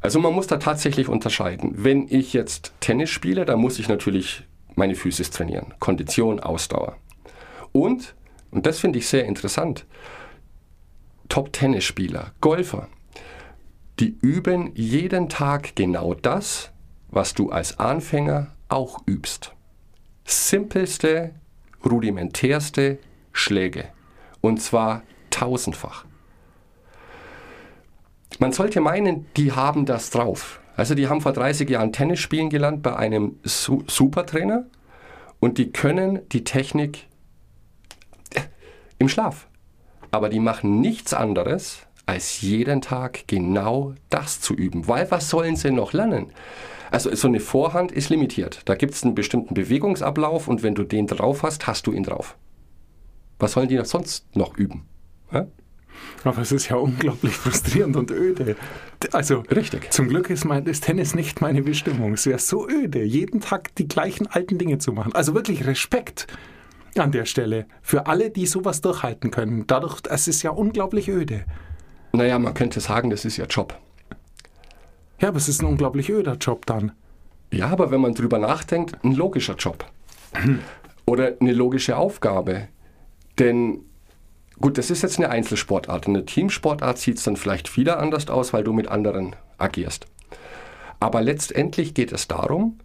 Also 0.00 0.18
man 0.18 0.32
muss 0.32 0.48
da 0.48 0.56
tatsächlich 0.56 1.08
unterscheiden. 1.08 1.72
Wenn 1.76 2.08
ich 2.08 2.32
jetzt 2.32 2.72
Tennis 2.80 3.10
spiele, 3.10 3.44
dann 3.44 3.60
muss 3.60 3.78
ich 3.78 3.88
natürlich 3.88 4.42
meine 4.74 4.96
Physis 4.96 5.30
trainieren. 5.30 5.72
Kondition, 5.78 6.40
Ausdauer. 6.40 6.96
Und, 7.70 8.16
und 8.50 8.66
das 8.66 8.80
finde 8.80 8.98
ich 8.98 9.06
sehr 9.06 9.24
interessant, 9.24 9.86
Top-Tennisspieler, 11.28 12.32
Golfer, 12.40 12.88
die 14.00 14.16
üben 14.20 14.72
jeden 14.74 15.28
Tag 15.28 15.76
genau 15.76 16.14
das, 16.14 16.70
was 17.08 17.34
du 17.34 17.50
als 17.50 17.78
Anfänger 17.78 18.48
auch 18.68 19.00
übst. 19.06 19.52
Simpelste, 20.24 21.34
rudimentärste 21.84 22.98
Schläge. 23.32 23.86
Und 24.40 24.60
zwar 24.60 25.02
tausendfach. 25.30 26.04
Man 28.38 28.52
sollte 28.52 28.80
meinen, 28.80 29.26
die 29.36 29.52
haben 29.52 29.86
das 29.86 30.10
drauf. 30.10 30.60
Also 30.76 30.94
die 30.94 31.08
haben 31.08 31.20
vor 31.20 31.32
30 31.32 31.70
Jahren 31.70 31.92
Tennis 31.92 32.18
spielen 32.18 32.50
gelernt 32.50 32.82
bei 32.82 32.96
einem 32.96 33.38
Su 33.44 33.84
Supertrainer 33.86 34.66
und 35.38 35.58
die 35.58 35.70
können 35.70 36.28
die 36.30 36.42
Technik 36.42 37.06
im 38.98 39.08
Schlaf. 39.08 39.46
Aber 40.14 40.28
die 40.28 40.38
machen 40.38 40.80
nichts 40.80 41.12
anderes, 41.12 41.80
als 42.06 42.40
jeden 42.40 42.80
Tag 42.80 43.26
genau 43.26 43.94
das 44.10 44.40
zu 44.40 44.54
üben. 44.54 44.86
Weil 44.86 45.10
was 45.10 45.28
sollen 45.28 45.56
sie 45.56 45.72
noch 45.72 45.92
lernen? 45.92 46.26
Also 46.92 47.12
so 47.16 47.26
eine 47.26 47.40
Vorhand 47.40 47.90
ist 47.90 48.10
limitiert. 48.10 48.60
Da 48.66 48.76
gibt 48.76 48.94
es 48.94 49.02
einen 49.02 49.16
bestimmten 49.16 49.54
Bewegungsablauf 49.54 50.46
und 50.46 50.62
wenn 50.62 50.76
du 50.76 50.84
den 50.84 51.08
drauf 51.08 51.42
hast, 51.42 51.66
hast 51.66 51.88
du 51.88 51.92
ihn 51.92 52.04
drauf. 52.04 52.36
Was 53.40 53.54
sollen 53.54 53.66
die 53.66 53.74
noch 53.74 53.86
sonst 53.86 54.24
noch 54.36 54.56
üben? 54.56 54.86
Ja? 55.32 55.48
Aber 56.22 56.42
es 56.42 56.52
ist 56.52 56.68
ja 56.68 56.76
unglaublich 56.76 57.34
frustrierend 57.34 57.96
und 57.96 58.12
öde. 58.12 58.54
Also, 59.10 59.40
Richtig. 59.50 59.90
zum 59.90 60.06
Glück 60.06 60.30
ist, 60.30 60.44
mein, 60.44 60.64
ist 60.66 60.84
Tennis 60.84 61.16
nicht 61.16 61.40
meine 61.40 61.62
Bestimmung. 61.62 62.12
Es 62.14 62.24
wäre 62.26 62.38
so 62.38 62.68
öde, 62.68 63.02
jeden 63.02 63.40
Tag 63.40 63.74
die 63.74 63.88
gleichen 63.88 64.28
alten 64.28 64.58
Dinge 64.58 64.78
zu 64.78 64.92
machen. 64.92 65.12
Also 65.12 65.34
wirklich 65.34 65.66
Respekt 65.66 66.28
an 66.98 67.12
der 67.12 67.24
Stelle 67.24 67.66
für 67.82 68.06
alle, 68.06 68.30
die 68.30 68.46
sowas 68.46 68.80
durchhalten 68.80 69.30
können. 69.30 69.66
Dadurch, 69.66 70.00
es 70.08 70.28
ist 70.28 70.42
ja 70.42 70.50
unglaublich 70.50 71.08
öde. 71.08 71.44
Naja, 72.12 72.38
man 72.38 72.54
könnte 72.54 72.80
sagen, 72.80 73.10
das 73.10 73.24
ist 73.24 73.38
ihr 73.38 73.46
Job. 73.46 73.78
Ja, 75.20 75.28
aber 75.28 75.38
es 75.38 75.48
ist 75.48 75.62
ein 75.62 75.66
unglaublich 75.66 76.10
öder 76.10 76.36
Job 76.36 76.66
dann. 76.66 76.92
Ja, 77.52 77.68
aber 77.68 77.90
wenn 77.90 78.00
man 78.00 78.14
drüber 78.14 78.38
nachdenkt, 78.38 79.02
ein 79.04 79.12
logischer 79.12 79.54
Job. 79.54 79.90
Oder 81.06 81.34
eine 81.40 81.52
logische 81.52 81.96
Aufgabe. 81.96 82.68
Denn, 83.38 83.80
gut, 84.60 84.78
das 84.78 84.90
ist 84.90 85.02
jetzt 85.02 85.18
eine 85.18 85.30
Einzelsportart. 85.30 86.06
In 86.06 86.16
einer 86.16 86.26
Teamsportart 86.26 86.98
sieht 86.98 87.18
es 87.18 87.24
dann 87.24 87.36
vielleicht 87.36 87.76
wieder 87.76 87.98
anders 88.00 88.28
aus, 88.28 88.52
weil 88.52 88.64
du 88.64 88.72
mit 88.72 88.88
anderen 88.88 89.36
agierst. 89.58 90.06
Aber 91.00 91.20
letztendlich 91.20 91.94
geht 91.94 92.12
es 92.12 92.28
darum, 92.28 92.78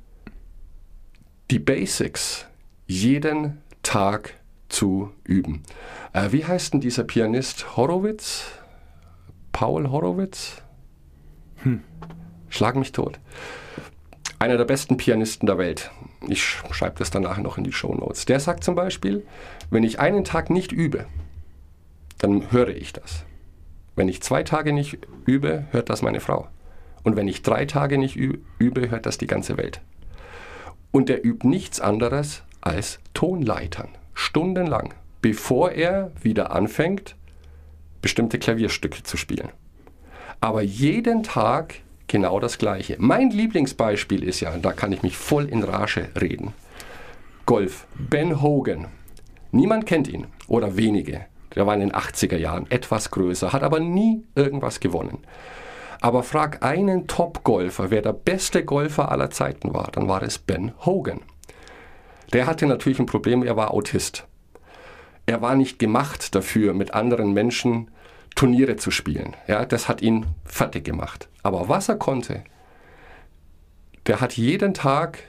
die 1.52 1.60
Basics 1.60 2.46
jeden 2.86 3.62
Tag 3.84 4.36
zu 4.70 5.12
üben. 5.24 5.64
Äh, 6.14 6.32
wie 6.32 6.46
heißt 6.46 6.74
denn 6.74 6.82
dieser 6.82 7.04
Pianist? 7.04 7.76
Horowitz? 7.76 8.46
Paul 9.52 9.90
Horowitz? 9.90 10.62
Schlag 12.50 12.76
mich 12.76 12.92
tot. 12.92 13.20
Einer 14.38 14.58
der 14.58 14.66
besten 14.66 14.96
Pianisten 14.98 15.48
der 15.48 15.58
Welt. 15.58 15.92
Ich 16.28 16.42
schreibe 16.44 17.00
das 17.00 17.12
danach 17.12 17.38
noch 17.38 17.58
in 17.58 17.64
die 17.64 17.74
Show 17.74 17.94
Notes. 17.94 18.26
Der 18.26 18.40
sagt 18.40 18.64
zum 18.64 18.76
Beispiel, 18.76 19.26
wenn 19.70 19.84
ich 19.84 20.00
einen 20.00 20.24
Tag 20.24 20.50
nicht 20.50 20.72
übe, 20.72 21.06
dann 22.20 22.52
höre 22.52 22.70
ich 22.70 22.94
das. 22.94 23.26
Wenn 23.96 24.08
ich 24.08 24.22
zwei 24.24 24.44
Tage 24.44 24.72
nicht 24.72 25.00
übe, 25.26 25.66
hört 25.72 25.90
das 25.90 26.02
meine 26.02 26.22
Frau. 26.22 26.48
Und 27.04 27.16
wenn 27.16 27.28
ich 27.28 27.42
drei 27.42 27.66
Tage 27.66 27.98
nicht 27.98 28.16
übe, 28.16 28.90
hört 28.90 29.06
das 29.06 29.18
die 29.18 29.28
ganze 29.28 29.58
Welt. 29.58 29.82
Und 30.92 31.10
er 31.10 31.26
übt 31.26 31.48
nichts 31.48 31.80
anderes 31.80 32.44
als 32.70 33.00
Tonleitern. 33.14 33.90
Stundenlang. 34.14 34.94
Bevor 35.22 35.72
er 35.72 36.12
wieder 36.22 36.52
anfängt, 36.56 37.16
bestimmte 38.02 38.40
Klavierstücke 38.40 39.04
zu 39.04 39.18
spielen. 39.18 39.50
Aber 40.40 40.62
jeden 40.62 41.24
Tag 41.24 41.76
genau 42.08 42.40
das 42.40 42.58
Gleiche. 42.58 42.96
Mein 43.00 43.30
Lieblingsbeispiel 43.30 44.24
ist 44.24 44.40
ja, 44.40 44.56
da 44.58 44.72
kann 44.72 44.94
ich 44.94 45.04
mich 45.04 45.18
voll 45.18 45.46
in 45.46 45.64
Rage 45.64 46.10
reden. 46.20 46.54
Golf. 47.46 47.88
Ben 47.98 48.42
Hogan. 48.42 48.88
Niemand 49.52 49.86
kennt 49.86 50.08
ihn 50.08 50.28
oder 50.48 50.78
wenige. 50.78 51.26
Der 51.56 51.66
war 51.66 51.74
in 51.74 51.80
den 51.80 51.92
80er 51.92 52.38
Jahren 52.38 52.70
etwas 52.70 53.10
größer, 53.12 53.52
hat 53.52 53.64
aber 53.64 53.80
nie 53.80 54.24
irgendwas 54.36 54.80
gewonnen. 54.80 55.20
Aber 56.02 56.24
frag 56.24 56.64
einen 56.64 57.08
Top-Golfer, 57.08 57.92
wer 57.92 58.02
der 58.02 58.14
beste 58.14 58.64
Golfer 58.64 59.12
aller 59.12 59.32
Zeiten 59.32 59.74
war, 59.74 59.90
dann 59.92 60.08
war 60.08 60.22
es 60.24 60.38
Ben 60.38 60.72
Hogan. 60.86 61.22
Der 62.34 62.46
hatte 62.46 62.68
natürlich 62.68 63.00
ein 63.00 63.06
Problem, 63.06 63.44
er 63.44 63.56
war 63.56 63.74
Autist. 63.74 64.26
Er 65.26 65.42
war 65.42 65.56
nicht 65.56 65.80
gemacht 65.80 66.36
dafür, 66.36 66.74
mit 66.74 66.94
anderen 66.94 67.34
Menschen 67.34 67.92
Turniere 68.36 68.78
zu 68.78 68.92
spielen. 68.92 69.36
Ja, 69.48 69.66
das 69.66 69.88
hat 69.88 70.02
ihn 70.02 70.28
fertig 70.46 70.86
gemacht. 70.86 71.28
Aber 71.44 71.70
was 71.70 71.90
er 71.90 71.96
konnte, 71.96 72.44
der 74.06 74.22
hat 74.22 74.38
jeden 74.38 74.74
Tag 74.74 75.20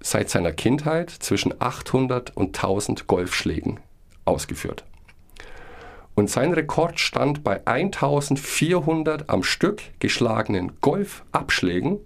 seit 0.00 0.30
seiner 0.30 0.52
Kindheit 0.52 1.10
zwischen 1.10 1.54
800 1.60 2.36
und 2.36 2.56
1000 2.56 3.06
Golfschlägen 3.06 3.80
ausgeführt. 4.24 4.84
Und 6.14 6.28
sein 6.28 6.52
Rekord 6.52 6.98
stand 6.98 7.44
bei 7.44 7.64
1400 7.66 9.30
am 9.30 9.42
Stück 9.42 9.82
geschlagenen 10.00 10.80
Golfabschlägen, 10.80 11.98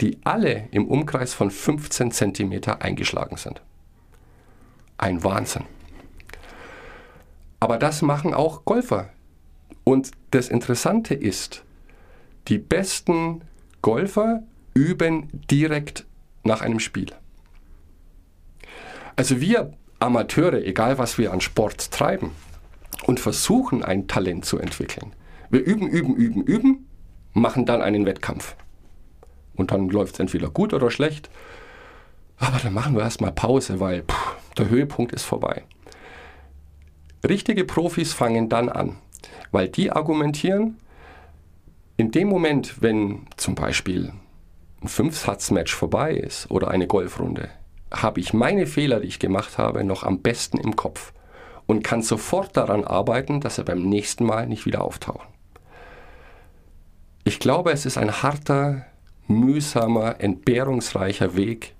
die 0.00 0.18
alle 0.24 0.68
im 0.72 0.86
Umkreis 0.86 1.32
von 1.32 1.50
15 1.50 2.10
Zentimeter 2.10 2.82
eingeschlagen 2.82 3.38
sind. 3.38 3.62
Ein 4.98 5.22
Wahnsinn. 5.24 5.64
Aber 7.60 7.78
das 7.78 8.02
machen 8.02 8.34
auch 8.34 8.64
Golfer. 8.64 9.10
Und 9.84 10.10
das 10.30 10.48
Interessante 10.48 11.14
ist, 11.14 11.64
die 12.48 12.58
besten 12.58 13.42
Golfer 13.82 14.42
üben 14.74 15.28
direkt 15.50 16.06
nach 16.44 16.60
einem 16.60 16.80
Spiel. 16.80 17.12
Also 19.16 19.40
wir 19.40 19.72
Amateure, 19.98 20.62
egal 20.62 20.98
was 20.98 21.16
wir 21.18 21.32
an 21.32 21.40
Sport 21.40 21.90
treiben 21.90 22.32
und 23.06 23.18
versuchen 23.20 23.82
ein 23.82 24.08
Talent 24.08 24.44
zu 24.44 24.58
entwickeln. 24.58 25.12
Wir 25.50 25.64
üben, 25.64 25.88
üben, 25.88 26.14
üben, 26.16 26.42
üben, 26.42 26.86
machen 27.32 27.64
dann 27.64 27.80
einen 27.80 28.04
Wettkampf. 28.04 28.56
Und 29.54 29.70
dann 29.70 29.88
läuft 29.88 30.14
es 30.14 30.20
entweder 30.20 30.50
gut 30.50 30.74
oder 30.74 30.90
schlecht. 30.90 31.30
Aber 32.38 32.58
dann 32.58 32.74
machen 32.74 32.94
wir 32.94 33.02
erstmal 33.02 33.32
Pause, 33.32 33.80
weil 33.80 34.02
pff, 34.02 34.35
der 34.58 34.68
Höhepunkt 34.68 35.12
ist 35.12 35.24
vorbei. 35.24 35.62
Richtige 37.26 37.64
Profis 37.64 38.12
fangen 38.12 38.48
dann 38.48 38.68
an, 38.68 38.96
weil 39.50 39.68
die 39.68 39.90
argumentieren, 39.90 40.78
in 41.96 42.10
dem 42.10 42.28
Moment, 42.28 42.82
wenn 42.82 43.26
zum 43.36 43.54
Beispiel 43.54 44.12
ein 44.82 44.88
Fünfsatz-Match 44.88 45.74
vorbei 45.74 46.12
ist 46.12 46.50
oder 46.50 46.68
eine 46.68 46.86
Golfrunde, 46.86 47.48
habe 47.92 48.20
ich 48.20 48.34
meine 48.34 48.66
Fehler, 48.66 49.00
die 49.00 49.08
ich 49.08 49.18
gemacht 49.18 49.58
habe, 49.58 49.84
noch 49.84 50.02
am 50.02 50.20
besten 50.20 50.58
im 50.58 50.76
Kopf 50.76 51.12
und 51.66 51.82
kann 51.82 52.02
sofort 52.02 52.56
daran 52.56 52.84
arbeiten, 52.84 53.40
dass 53.40 53.56
sie 53.56 53.64
beim 53.64 53.82
nächsten 53.82 54.24
Mal 54.24 54.46
nicht 54.46 54.66
wieder 54.66 54.82
auftauchen. 54.82 55.26
Ich 57.24 57.40
glaube, 57.40 57.72
es 57.72 57.86
ist 57.86 57.98
ein 57.98 58.22
harter, 58.22 58.86
mühsamer, 59.26 60.20
entbehrungsreicher 60.20 61.34
Weg 61.34 61.74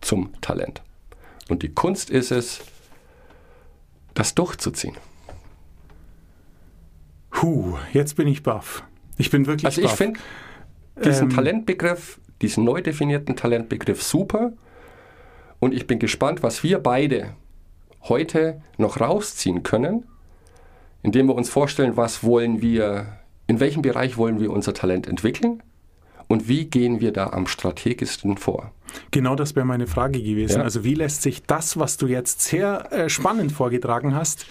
zum 0.00 0.40
Talent. 0.40 0.82
Und 1.48 1.62
die 1.62 1.68
Kunst 1.72 2.10
ist 2.10 2.30
es, 2.30 2.60
das 4.14 4.34
durchzuziehen. 4.34 4.96
Huh, 7.42 7.76
jetzt 7.92 8.16
bin 8.16 8.28
ich 8.28 8.42
baff. 8.42 8.84
Ich 9.18 9.30
bin 9.30 9.46
wirklich 9.46 9.66
Also 9.66 9.80
ich 9.80 9.88
baff. 9.88 9.96
finde 9.96 10.20
diesen 11.04 11.30
Ähm. 11.30 11.34
Talentbegriff, 11.34 12.20
diesen 12.42 12.64
neu 12.64 12.80
definierten 12.80 13.36
Talentbegriff 13.36 14.02
super. 14.02 14.52
Und 15.58 15.74
ich 15.74 15.86
bin 15.86 15.98
gespannt, 15.98 16.42
was 16.42 16.62
wir 16.62 16.78
beide 16.78 17.34
heute 18.02 18.60
noch 18.78 19.00
rausziehen 19.00 19.62
können, 19.62 20.06
indem 21.02 21.26
wir 21.26 21.34
uns 21.34 21.50
vorstellen, 21.50 21.96
was 21.96 22.22
wollen 22.22 22.60
wir, 22.60 23.18
in 23.46 23.60
welchem 23.60 23.82
Bereich 23.82 24.16
wollen 24.16 24.40
wir 24.40 24.50
unser 24.50 24.74
Talent 24.74 25.06
entwickeln 25.06 25.62
und 26.28 26.48
wie 26.48 26.66
gehen 26.66 27.00
wir 27.00 27.12
da 27.12 27.28
am 27.28 27.46
strategischsten 27.46 28.36
vor. 28.36 28.72
Genau 29.10 29.34
das 29.34 29.56
wäre 29.56 29.66
meine 29.66 29.86
Frage 29.86 30.22
gewesen. 30.22 30.58
Ja. 30.58 30.62
Also 30.62 30.84
wie 30.84 30.94
lässt 30.94 31.22
sich 31.22 31.42
das, 31.42 31.78
was 31.78 31.96
du 31.96 32.06
jetzt 32.06 32.42
sehr 32.42 32.92
äh, 32.92 33.08
spannend 33.08 33.52
vorgetragen 33.52 34.14
hast, 34.14 34.46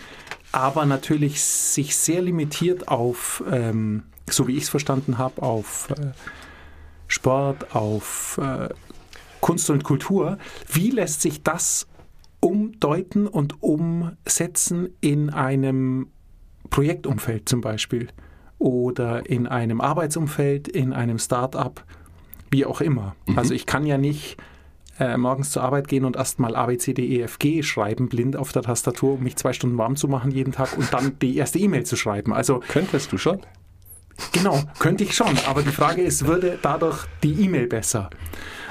aber 0.51 0.86
natürlich 0.86 1.41
sich 1.41 1.95
sehr 1.95 2.21
limitiert 2.21 2.88
auf, 2.88 3.43
ähm, 3.51 4.03
so 4.29 4.47
wie 4.47 4.57
ich 4.57 4.63
es 4.63 4.69
verstanden 4.69 5.17
habe, 5.17 5.41
auf 5.41 5.89
äh, 5.91 6.12
Sport, 7.07 7.75
auf 7.75 8.39
äh, 8.41 8.69
Kunst 9.39 9.69
und 9.69 9.83
Kultur, 9.83 10.38
wie 10.71 10.89
lässt 10.89 11.21
sich 11.21 11.43
das 11.43 11.88
umdeuten 12.39 13.27
und 13.27 13.62
umsetzen 13.63 14.89
in 15.01 15.29
einem 15.29 16.07
Projektumfeld 16.69 17.47
zum 17.47 17.62
Beispiel 17.62 18.09
oder 18.63 19.30
in 19.30 19.45
einem 19.45 19.82
Arbeitsumfeld, 19.82 20.69
in 20.69 20.93
einem 20.93 21.19
Start-up, 21.19 21.84
wie 22.49 22.65
auch 22.65 22.80
immer. 22.80 23.13
Also 23.36 23.54
ich 23.54 23.65
kann 23.65 23.86
ja 23.86 23.97
nicht 23.97 24.38
äh, 24.99 25.17
morgens 25.17 25.52
zur 25.52 25.63
Arbeit 25.63 25.89
gehen 25.89 26.06
und 26.06 26.15
erstmal 26.15 26.56
A, 26.56 26.67
B, 26.67 26.78
C, 26.78 26.93
D, 26.93 27.06
E, 27.06 27.21
F, 27.23 27.39
G 27.39 27.62
schreiben, 27.62 28.08
blind 28.08 28.38
auf 28.38 28.54
der 28.54 28.62
Tastatur, 28.62 29.15
um 29.15 29.23
mich 29.23 29.36
zwei 29.36 29.52
Stunden 29.52 29.78
warm 29.78 29.97
zu 29.97 30.08
machen 30.08 30.32
jeden 30.32 30.54
Tag 30.54 30.78
und 30.78 30.93
dann 30.93 31.19
die 31.19 31.36
erste 31.36 31.60
E-Mail 31.60 31.84
zu 31.84 31.97
schreiben. 31.97 32.32
Also 32.32 32.62
Könntest 32.69 33.12
du 33.12 33.17
schon? 33.17 33.41
Genau, 34.32 34.62
könnte 34.80 35.04
ich 35.04 35.13
schon. 35.13 35.38
Aber 35.45 35.62
die 35.62 35.71
Frage 35.71 36.02
ist, 36.02 36.26
würde 36.26 36.58
dadurch 36.62 37.06
die 37.21 37.34
E-Mail 37.43 37.67
besser? 37.67 38.12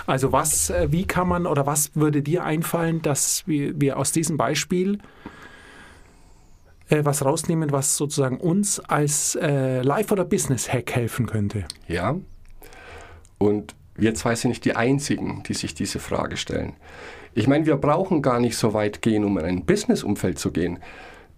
Also 0.06 0.32
was, 0.32 0.70
äh, 0.70 0.88
wie 0.90 1.04
kann 1.04 1.28
man 1.28 1.46
oder 1.46 1.66
was 1.66 1.94
würde 1.94 2.22
dir 2.22 2.44
einfallen, 2.44 3.02
dass 3.02 3.46
wir, 3.46 3.78
wir 3.78 3.98
aus 3.98 4.10
diesem 4.12 4.38
Beispiel 4.38 5.00
äh, 6.92 7.04
was 7.04 7.24
rausnehmen, 7.24 7.72
was 7.72 7.96
sozusagen 7.96 8.36
uns 8.36 8.78
als 8.80 9.34
äh, 9.40 9.82
Life- 9.82 10.12
oder 10.12 10.24
Business-Hack 10.24 10.92
helfen 10.94 11.26
könnte? 11.26 11.64
Ja. 11.88 12.16
Und 13.38 13.74
wir 13.94 14.14
zwei 14.14 14.34
sind 14.34 14.50
nicht 14.50 14.64
die 14.64 14.76
Einzigen, 14.76 15.42
die 15.48 15.54
sich 15.54 15.74
diese 15.74 15.98
Frage 15.98 16.36
stellen. 16.36 16.74
Ich 17.34 17.48
meine, 17.48 17.66
wir 17.66 17.76
brauchen 17.76 18.20
gar 18.20 18.40
nicht 18.40 18.56
so 18.56 18.74
weit 18.74 19.00
gehen, 19.00 19.24
um 19.24 19.38
in 19.38 19.44
ein 19.44 19.64
Businessumfeld 19.64 20.38
zu 20.38 20.52
gehen. 20.52 20.78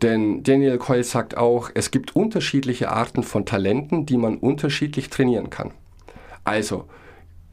Denn 0.02 0.42
Daniel 0.42 0.76
Coyle 0.78 1.04
sagt 1.04 1.36
auch, 1.36 1.70
es 1.74 1.90
gibt 1.92 2.16
unterschiedliche 2.16 2.90
Arten 2.90 3.22
von 3.22 3.46
Talenten, 3.46 4.06
die 4.06 4.16
man 4.16 4.38
unterschiedlich 4.38 5.08
trainieren 5.08 5.50
kann. 5.50 5.70
Also, 6.42 6.86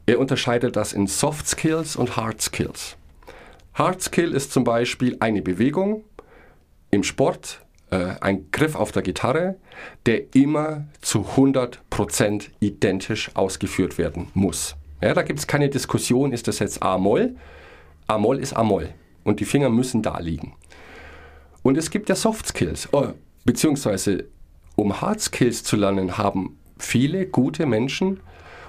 er 0.06 0.18
unterscheidet 0.18 0.74
das 0.74 0.92
in 0.92 1.06
Soft 1.06 1.46
Skills 1.46 1.94
und 1.94 2.16
Hard 2.16 2.42
Skills. 2.42 2.96
Hard 3.74 4.02
Skill 4.02 4.32
ist 4.32 4.52
zum 4.52 4.64
Beispiel 4.64 5.16
eine 5.20 5.40
Bewegung 5.40 6.04
im 6.90 7.04
Sport, 7.04 7.61
äh, 7.92 8.16
ein 8.20 8.50
Griff 8.50 8.74
auf 8.74 8.90
der 8.90 9.02
Gitarre, 9.02 9.56
der 10.06 10.34
immer 10.34 10.86
zu 11.02 11.26
100% 11.36 12.48
identisch 12.58 13.30
ausgeführt 13.34 13.98
werden 13.98 14.28
muss. 14.32 14.76
Ja, 15.02 15.12
da 15.14 15.22
gibt 15.22 15.38
es 15.38 15.46
keine 15.46 15.68
Diskussion, 15.68 16.32
ist 16.32 16.48
das 16.48 16.58
jetzt 16.58 16.82
A-Moll? 16.82 17.36
A-Moll 18.06 18.38
ist 18.38 18.54
A-Moll 18.54 18.88
und 19.24 19.40
die 19.40 19.44
Finger 19.44 19.68
müssen 19.68 20.00
da 20.00 20.18
liegen. 20.18 20.54
Und 21.62 21.76
es 21.76 21.90
gibt 21.90 22.08
ja 22.08 22.14
Soft 22.14 22.48
Skills, 22.48 22.88
oh, 22.92 23.08
beziehungsweise 23.44 24.24
um 24.74 25.00
Hard 25.00 25.20
Skills 25.20 25.62
zu 25.62 25.76
lernen, 25.76 26.16
haben 26.16 26.58
viele 26.78 27.26
gute 27.26 27.66
Menschen 27.66 28.20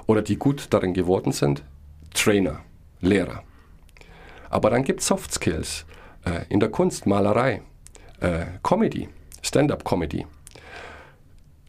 oder 0.06 0.22
die 0.22 0.36
gut 0.36 0.68
darin 0.72 0.94
geworden 0.94 1.32
sind, 1.32 1.64
Trainer, 2.14 2.60
Lehrer. 3.00 3.44
Aber 4.50 4.70
dann 4.70 4.84
gibt 4.84 5.00
es 5.00 5.08
Soft 5.08 5.34
Skills 5.34 5.86
äh, 6.26 6.42
in 6.50 6.60
der 6.60 6.70
Kunst, 6.70 7.06
Malerei, 7.06 7.62
äh, 8.24 8.46
Comedy, 8.64 9.10
Stand-up-Comedy. 9.42 10.26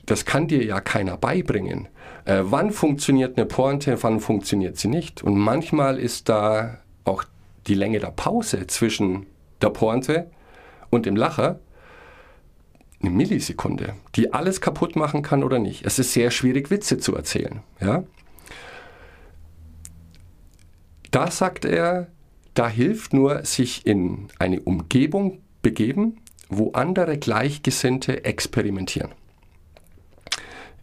Das 0.06 0.24
kann 0.24 0.48
dir 0.48 0.64
ja 0.64 0.80
keiner 0.80 1.16
beibringen. 1.16 1.88
Äh, 2.24 2.40
wann 2.44 2.70
funktioniert 2.70 3.36
eine 3.36 3.46
Pointe, 3.46 4.02
wann 4.02 4.20
funktioniert 4.20 4.78
sie 4.78 4.88
nicht? 4.88 5.22
Und 5.22 5.36
manchmal 5.36 5.98
ist 5.98 6.28
da 6.28 6.78
auch 7.04 7.24
die 7.66 7.74
Länge 7.74 7.98
der 7.98 8.10
Pause 8.10 8.66
zwischen 8.66 9.26
der 9.60 9.70
Pointe 9.70 10.30
und 10.90 11.06
dem 11.06 11.16
Lacher 11.16 11.60
eine 13.00 13.10
Millisekunde, 13.10 13.94
die 14.14 14.32
alles 14.32 14.60
kaputt 14.60 14.96
machen 14.96 15.22
kann 15.22 15.42
oder 15.42 15.58
nicht. 15.58 15.84
Es 15.84 15.98
ist 15.98 16.12
sehr 16.12 16.30
schwierig, 16.30 16.70
Witze 16.70 16.98
zu 16.98 17.14
erzählen. 17.14 17.60
Ja? 17.80 18.04
Da 21.10 21.30
sagt 21.30 21.64
er, 21.64 22.08
da 22.54 22.68
hilft 22.68 23.12
nur 23.12 23.44
sich 23.44 23.86
in 23.86 24.28
eine 24.38 24.60
Umgebung 24.60 25.40
begeben, 25.62 26.20
wo 26.58 26.72
andere 26.72 27.18
Gleichgesinnte 27.18 28.24
experimentieren. 28.24 29.12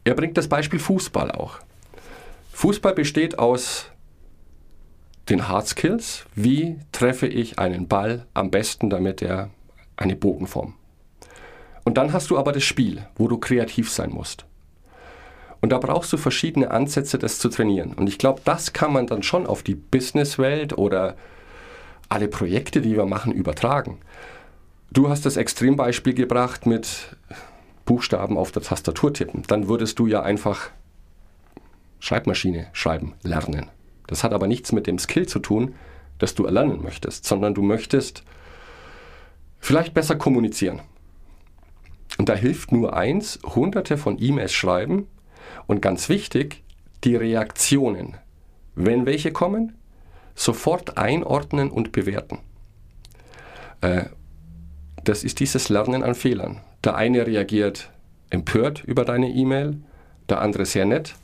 Er 0.03 0.15
bringt 0.15 0.37
das 0.37 0.47
Beispiel 0.47 0.79
Fußball 0.79 1.31
auch. 1.31 1.59
Fußball 2.53 2.93
besteht 2.93 3.39
aus 3.39 3.87
den 5.29 5.47
Hard 5.47 5.67
Skills. 5.67 6.25
Wie 6.35 6.77
treffe 6.91 7.27
ich 7.27 7.59
einen 7.59 7.87
Ball 7.87 8.25
am 8.33 8.51
besten, 8.51 8.89
damit 8.89 9.21
er 9.21 9.49
eine 9.97 10.15
Bogenform? 10.15 10.73
Und 11.83 11.97
dann 11.97 12.13
hast 12.13 12.29
du 12.29 12.37
aber 12.37 12.51
das 12.51 12.63
Spiel, 12.63 13.05
wo 13.15 13.27
du 13.27 13.37
kreativ 13.37 13.91
sein 13.91 14.11
musst. 14.11 14.45
Und 15.61 15.71
da 15.71 15.77
brauchst 15.77 16.11
du 16.11 16.17
verschiedene 16.17 16.71
Ansätze, 16.71 17.19
das 17.19 17.37
zu 17.37 17.49
trainieren. 17.49 17.93
Und 17.93 18.07
ich 18.07 18.17
glaube, 18.17 18.41
das 18.43 18.73
kann 18.73 18.91
man 18.91 19.07
dann 19.07 19.23
schon 19.23 19.45
auf 19.45 19.61
die 19.61 19.75
Businesswelt 19.75 20.77
oder 20.77 21.15
alle 22.09 22.27
Projekte, 22.27 22.81
die 22.81 22.95
wir 22.95 23.05
machen, 23.05 23.31
übertragen. 23.31 23.99
Du 24.93 25.07
hast 25.07 25.25
das 25.25 25.37
Extrembeispiel 25.37 26.13
gebracht 26.13 26.65
mit 26.65 27.15
Buchstaben 27.85 28.37
auf 28.37 28.51
der 28.51 28.61
Tastatur 28.61 29.13
tippen. 29.13 29.43
Dann 29.47 29.69
würdest 29.69 29.99
du 29.99 30.05
ja 30.05 30.21
einfach 30.21 30.69
Schreibmaschine 31.99 32.67
schreiben 32.73 33.13
lernen. 33.23 33.69
Das 34.07 34.25
hat 34.25 34.33
aber 34.33 34.47
nichts 34.47 34.73
mit 34.73 34.87
dem 34.87 34.99
Skill 34.99 35.27
zu 35.27 35.39
tun, 35.39 35.75
das 36.17 36.35
du 36.35 36.43
erlernen 36.43 36.83
möchtest, 36.83 37.23
sondern 37.23 37.53
du 37.53 37.61
möchtest 37.61 38.23
vielleicht 39.59 39.93
besser 39.93 40.17
kommunizieren. 40.17 40.81
Und 42.17 42.27
da 42.27 42.35
hilft 42.35 42.73
nur 42.73 42.93
eins, 42.93 43.39
hunderte 43.45 43.95
von 43.95 44.21
E-Mails 44.21 44.51
schreiben 44.51 45.07
und 45.67 45.81
ganz 45.81 46.09
wichtig, 46.09 46.63
die 47.05 47.15
Reaktionen, 47.15 48.17
wenn 48.75 49.05
welche 49.05 49.31
kommen, 49.31 49.77
sofort 50.35 50.97
einordnen 50.97 51.71
und 51.71 51.93
bewerten. 51.93 52.39
Äh, 53.79 54.07
das 55.03 55.23
ist 55.23 55.39
dieses 55.39 55.69
Lernen 55.69 56.03
an 56.03 56.15
Fehlern. 56.15 56.61
Der 56.83 56.95
eine 56.95 57.25
reagiert 57.25 57.91
empört 58.29 58.83
über 58.83 59.05
deine 59.05 59.29
E-Mail, 59.29 59.77
der 60.29 60.41
andere 60.41 60.65
sehr 60.65 60.85
nett. 60.85 61.15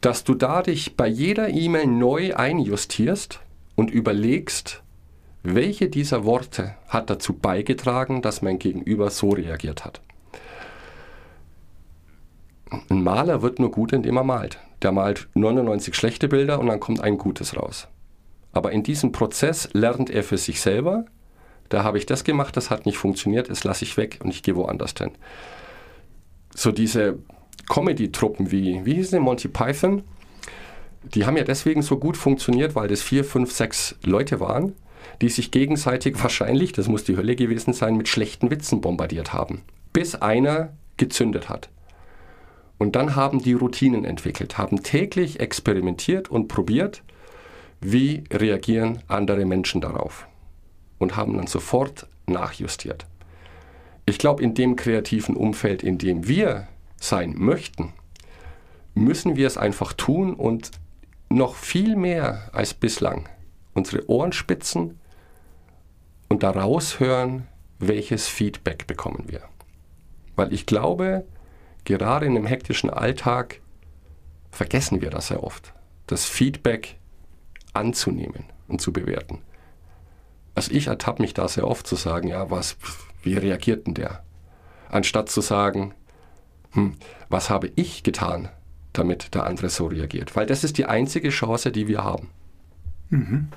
Dass 0.00 0.24
du 0.24 0.34
da 0.34 0.62
dich 0.62 0.96
bei 0.96 1.06
jeder 1.06 1.48
E-Mail 1.48 1.86
neu 1.86 2.34
einjustierst 2.34 3.40
und 3.74 3.90
überlegst, 3.90 4.82
welche 5.42 5.88
dieser 5.88 6.24
Worte 6.24 6.74
hat 6.88 7.10
dazu 7.10 7.34
beigetragen, 7.34 8.22
dass 8.22 8.42
mein 8.42 8.58
Gegenüber 8.58 9.10
so 9.10 9.30
reagiert 9.30 9.84
hat. 9.84 10.00
Ein 12.88 13.02
Maler 13.02 13.42
wird 13.42 13.58
nur 13.58 13.70
gut, 13.70 13.92
indem 13.92 14.16
er 14.16 14.24
malt. 14.24 14.58
Der 14.82 14.92
malt 14.92 15.28
99 15.34 15.94
schlechte 15.94 16.28
Bilder 16.28 16.58
und 16.58 16.66
dann 16.66 16.80
kommt 16.80 17.00
ein 17.00 17.18
gutes 17.18 17.56
raus. 17.56 17.88
Aber 18.52 18.72
in 18.72 18.82
diesem 18.82 19.12
Prozess 19.12 19.68
lernt 19.72 20.10
er 20.10 20.22
für 20.22 20.38
sich 20.38 20.60
selber, 20.60 21.06
da 21.68 21.82
habe 21.82 21.98
ich 21.98 22.06
das 22.06 22.24
gemacht, 22.24 22.56
das 22.56 22.70
hat 22.70 22.86
nicht 22.86 22.98
funktioniert, 22.98 23.50
das 23.50 23.64
lasse 23.64 23.84
ich 23.84 23.96
weg 23.96 24.18
und 24.22 24.30
ich 24.30 24.42
gehe 24.42 24.56
woanders 24.56 24.94
hin. 24.96 25.12
So 26.54 26.72
diese 26.72 27.18
Comedy-Truppen 27.68 28.50
wie, 28.50 28.84
wie 28.84 28.94
hieß 28.94 29.10
denn 29.10 29.22
Monty 29.22 29.48
Python, 29.48 30.02
die 31.02 31.26
haben 31.26 31.36
ja 31.36 31.44
deswegen 31.44 31.82
so 31.82 31.98
gut 31.98 32.16
funktioniert, 32.16 32.74
weil 32.74 32.88
das 32.88 33.02
vier, 33.02 33.24
fünf, 33.24 33.52
sechs 33.52 33.96
Leute 34.04 34.40
waren, 34.40 34.74
die 35.20 35.28
sich 35.28 35.50
gegenseitig 35.50 36.22
wahrscheinlich, 36.22 36.72
das 36.72 36.88
muss 36.88 37.04
die 37.04 37.16
Hölle 37.16 37.36
gewesen 37.36 37.72
sein, 37.72 37.96
mit 37.96 38.08
schlechten 38.08 38.50
Witzen 38.50 38.80
bombardiert 38.80 39.32
haben, 39.32 39.62
bis 39.92 40.14
einer 40.14 40.72
gezündet 40.96 41.48
hat. 41.48 41.68
Und 42.78 42.96
dann 42.96 43.14
haben 43.14 43.42
die 43.42 43.52
Routinen 43.52 44.04
entwickelt, 44.04 44.58
haben 44.58 44.82
täglich 44.82 45.40
experimentiert 45.40 46.30
und 46.30 46.48
probiert, 46.48 47.02
wie 47.80 48.24
reagieren 48.32 49.02
andere 49.08 49.44
Menschen 49.44 49.80
darauf 49.80 50.26
und 51.04 51.16
haben 51.16 51.36
dann 51.36 51.46
sofort 51.46 52.06
nachjustiert. 52.26 53.06
Ich 54.06 54.18
glaube, 54.18 54.42
in 54.42 54.54
dem 54.54 54.74
kreativen 54.74 55.36
Umfeld, 55.36 55.82
in 55.82 55.98
dem 55.98 56.26
wir 56.26 56.66
sein 56.98 57.34
möchten, 57.36 57.92
müssen 58.94 59.36
wir 59.36 59.46
es 59.46 59.58
einfach 59.58 59.92
tun 59.92 60.34
und 60.34 60.70
noch 61.28 61.56
viel 61.56 61.94
mehr 61.94 62.48
als 62.52 62.72
bislang 62.72 63.28
unsere 63.74 64.08
Ohren 64.08 64.32
spitzen 64.32 64.98
und 66.28 66.42
daraus 66.42 67.00
hören, 67.00 67.48
welches 67.78 68.26
Feedback 68.26 68.86
bekommen 68.86 69.24
wir. 69.26 69.42
Weil 70.36 70.54
ich 70.54 70.64
glaube, 70.64 71.26
gerade 71.84 72.24
in 72.24 72.36
einem 72.36 72.46
hektischen 72.46 72.88
Alltag 72.88 73.60
vergessen 74.50 75.02
wir 75.02 75.10
das 75.10 75.28
sehr 75.28 75.44
oft, 75.44 75.74
das 76.06 76.24
Feedback 76.24 76.96
anzunehmen 77.74 78.44
und 78.68 78.80
zu 78.80 78.92
bewerten. 78.92 79.42
Also 80.54 80.72
ich 80.72 80.86
ertappe 80.86 81.22
mich 81.22 81.34
da 81.34 81.48
sehr 81.48 81.66
oft 81.66 81.86
zu 81.86 81.96
sagen, 81.96 82.28
ja, 82.28 82.50
was, 82.50 82.76
wie 83.22 83.34
reagiert 83.34 83.86
denn 83.86 83.94
der? 83.94 84.22
Anstatt 84.88 85.28
zu 85.28 85.40
sagen, 85.40 85.94
hm, 86.72 86.94
was 87.28 87.50
habe 87.50 87.70
ich 87.74 88.02
getan, 88.02 88.48
damit 88.92 89.34
der 89.34 89.44
andere 89.46 89.68
so 89.68 89.86
reagiert? 89.86 90.36
Weil 90.36 90.46
das 90.46 90.64
ist 90.64 90.78
die 90.78 90.86
einzige 90.86 91.30
Chance, 91.30 91.72
die 91.72 91.88
wir 91.88 92.04
haben. 92.04 92.28
Mhm. 93.10 93.48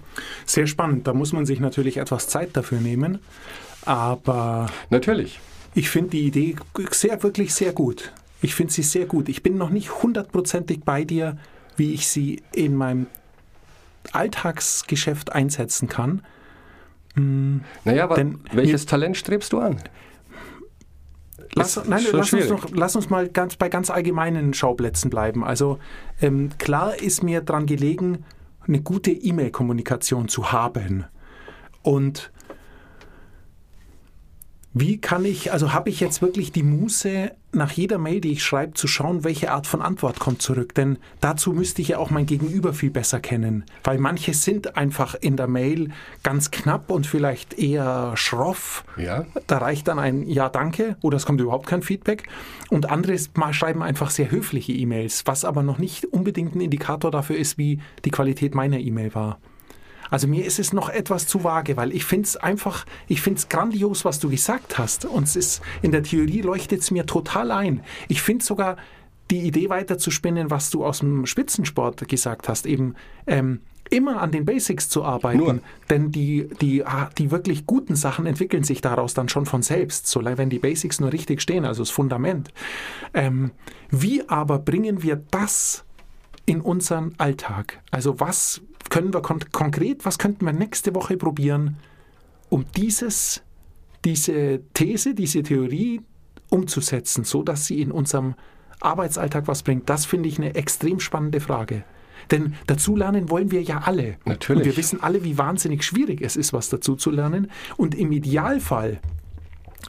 Sehr 0.45 0.67
spannend. 0.67 1.07
Da 1.07 1.13
muss 1.13 1.33
man 1.33 1.45
sich 1.45 1.59
natürlich 1.59 1.97
etwas 1.97 2.27
Zeit 2.27 2.55
dafür 2.57 2.79
nehmen. 2.79 3.19
Aber. 3.85 4.67
Natürlich. 4.89 5.39
Ich 5.73 5.89
finde 5.89 6.11
die 6.11 6.25
Idee 6.25 6.55
sehr, 6.91 7.21
wirklich 7.23 7.53
sehr 7.53 7.71
gut. 7.71 8.11
Ich 8.41 8.55
finde 8.55 8.73
sie 8.73 8.83
sehr 8.83 9.05
gut. 9.05 9.29
Ich 9.29 9.43
bin 9.43 9.57
noch 9.57 9.69
nicht 9.69 10.01
hundertprozentig 10.03 10.81
bei 10.83 11.03
dir, 11.03 11.37
wie 11.75 11.93
ich 11.93 12.07
sie 12.07 12.43
in 12.53 12.75
meinem 12.75 13.07
Alltagsgeschäft 14.11 15.33
einsetzen 15.33 15.87
kann. 15.87 16.23
Hm, 17.17 17.61
naja, 17.83 18.03
aber 18.03 18.15
Denn 18.15 18.39
welches 18.53 18.85
Talent 18.85 19.17
strebst 19.17 19.51
du 19.51 19.59
an? 19.59 19.77
Lass, 21.55 21.75
nein, 21.87 22.03
lass 22.11 22.33
uns, 22.33 22.49
noch, 22.49 22.69
lass, 22.71 22.95
uns 22.95 23.09
mal 23.09 23.27
ganz, 23.29 23.55
bei 23.55 23.67
ganz 23.67 23.89
allgemeinen 23.89 24.53
Schauplätzen 24.53 25.09
bleiben. 25.09 25.43
Also 25.43 25.79
ähm, 26.21 26.51
klar 26.59 27.01
ist 27.01 27.23
mir 27.23 27.41
daran 27.41 27.65
gelegen, 27.65 28.25
eine 28.67 28.81
gute 28.81 29.11
E-Mail-Kommunikation 29.11 30.27
zu 30.27 30.51
haben. 30.51 31.05
Und 31.81 32.31
wie 34.79 34.97
kann 34.99 35.25
ich, 35.25 35.51
also 35.51 35.73
habe 35.73 35.89
ich 35.89 35.99
jetzt 35.99 36.21
wirklich 36.21 36.51
die 36.51 36.63
Muße, 36.63 37.31
nach 37.53 37.71
jeder 37.71 37.97
Mail, 37.97 38.21
die 38.21 38.33
ich 38.33 38.43
schreibe, 38.43 38.73
zu 38.73 38.87
schauen, 38.87 39.23
welche 39.23 39.51
Art 39.51 39.67
von 39.67 39.81
Antwort 39.81 40.19
kommt 40.19 40.41
zurück? 40.41 40.75
Denn 40.75 40.97
dazu 41.21 41.53
müsste 41.53 41.81
ich 41.81 41.89
ja 41.89 41.97
auch 41.97 42.09
mein 42.09 42.25
Gegenüber 42.25 42.73
viel 42.73 42.91
besser 42.91 43.19
kennen. 43.19 43.63
Weil 43.83 43.97
manche 43.97 44.33
sind 44.33 44.77
einfach 44.77 45.15
in 45.15 45.37
der 45.37 45.47
Mail 45.47 45.89
ganz 46.23 46.51
knapp 46.51 46.91
und 46.91 47.07
vielleicht 47.07 47.57
eher 47.57 48.13
schroff. 48.15 48.83
Ja. 48.97 49.25
Da 49.47 49.59
reicht 49.59 49.87
dann 49.87 49.99
ein 49.99 50.27
Ja, 50.27 50.49
danke 50.49 50.97
oder 51.01 51.17
es 51.17 51.25
kommt 51.25 51.41
überhaupt 51.41 51.67
kein 51.67 51.81
Feedback. 51.81 52.23
Und 52.69 52.89
andere 52.89 53.17
schreiben 53.51 53.81
einfach 53.81 54.09
sehr 54.09 54.29
höfliche 54.29 54.73
E-Mails, 54.73 55.23
was 55.25 55.45
aber 55.45 55.63
noch 55.63 55.77
nicht 55.79 56.05
unbedingt 56.05 56.55
ein 56.55 56.61
Indikator 56.61 57.11
dafür 57.11 57.37
ist, 57.37 57.57
wie 57.57 57.79
die 58.05 58.11
Qualität 58.11 58.53
meiner 58.53 58.79
E-Mail 58.79 59.15
war. 59.15 59.39
Also 60.09 60.27
mir 60.27 60.45
ist 60.45 60.59
es 60.59 60.73
noch 60.73 60.89
etwas 60.89 61.27
zu 61.27 61.43
vage, 61.43 61.77
weil 61.77 61.93
ich 61.93 62.05
finde 62.05 62.25
es 62.25 62.37
einfach, 62.37 62.85
ich 63.07 63.21
finde 63.21 63.39
es 63.39 63.49
grandios, 63.49 64.05
was 64.05 64.19
du 64.19 64.29
gesagt 64.29 64.77
hast. 64.77 65.05
Und 65.05 65.23
es 65.23 65.35
ist, 65.35 65.61
in 65.81 65.91
der 65.91 66.03
Theorie 66.03 66.41
leuchtet 66.41 66.81
es 66.81 66.91
mir 66.91 67.05
total 67.05 67.51
ein. 67.51 67.81
Ich 68.07 68.21
finde 68.21 68.43
sogar 68.43 68.77
die 69.29 69.41
Idee 69.41 69.69
weiter 69.69 69.97
zu 69.97 70.11
spinnen, 70.11 70.49
was 70.49 70.69
du 70.69 70.85
aus 70.85 70.99
dem 70.99 71.25
Spitzensport 71.25 72.07
gesagt 72.07 72.47
hast, 72.47 72.65
eben 72.65 72.95
ähm, 73.25 73.59
immer 73.89 74.21
an 74.21 74.31
den 74.31 74.45
Basics 74.45 74.89
zu 74.89 75.03
arbeiten. 75.03 75.37
Nur. 75.37 75.59
Denn 75.89 76.11
die, 76.11 76.47
die, 76.61 76.85
ah, 76.85 77.09
die 77.17 77.31
wirklich 77.31 77.65
guten 77.65 77.95
Sachen 77.95 78.25
entwickeln 78.25 78.63
sich 78.63 78.81
daraus 78.81 79.13
dann 79.13 79.29
schon 79.29 79.45
von 79.45 79.61
selbst, 79.61 80.07
solange 80.07 80.37
wenn 80.37 80.49
die 80.49 80.59
Basics 80.59 80.99
nur 80.99 81.11
richtig 81.13 81.41
stehen, 81.41 81.65
also 81.65 81.81
das 81.81 81.89
Fundament. 81.89 82.51
Ähm, 83.13 83.51
wie 83.89 84.27
aber 84.27 84.59
bringen 84.59 85.03
wir 85.03 85.15
das 85.31 85.85
in 86.47 86.61
unseren 86.61 87.13
Alltag? 87.19 87.83
Also 87.91 88.19
was 88.19 88.61
können 88.89 89.13
wir 89.13 89.21
kon 89.21 89.39
konkret, 89.51 90.05
was 90.05 90.17
könnten 90.17 90.45
wir 90.45 90.53
nächste 90.53 90.95
Woche 90.95 91.17
probieren, 91.17 91.77
um 92.49 92.65
dieses, 92.75 93.43
diese 94.03 94.61
These, 94.73 95.13
diese 95.13 95.43
Theorie 95.43 96.01
umzusetzen, 96.49 97.25
so 97.25 97.43
dass 97.43 97.65
sie 97.65 97.81
in 97.81 97.91
unserem 97.91 98.33
Arbeitsalltag 98.79 99.47
was 99.47 99.61
bringt? 99.61 99.89
Das 99.89 100.05
finde 100.05 100.29
ich 100.29 100.39
eine 100.39 100.55
extrem 100.55 100.99
spannende 100.99 101.41
Frage. 101.41 101.83
Denn 102.31 102.55
dazulernen 102.65 103.29
wollen 103.29 103.51
wir 103.51 103.61
ja 103.61 103.79
alle. 103.79 104.17
Natürlich. 104.25 104.61
Und 104.61 104.65
wir 104.65 104.77
wissen 104.77 105.03
alle, 105.03 105.23
wie 105.23 105.37
wahnsinnig 105.37 105.83
schwierig 105.83 106.21
es 106.21 106.35
ist, 106.35 106.53
was 106.53 106.69
dazu 106.69 106.95
zu 106.95 107.11
lernen. 107.11 107.51
Und 107.75 107.93
im 107.93 108.11
Idealfall 108.11 108.99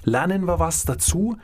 lernen 0.05 0.45
wir 0.47 0.59
was 0.59 0.85
dazu, 0.85 1.37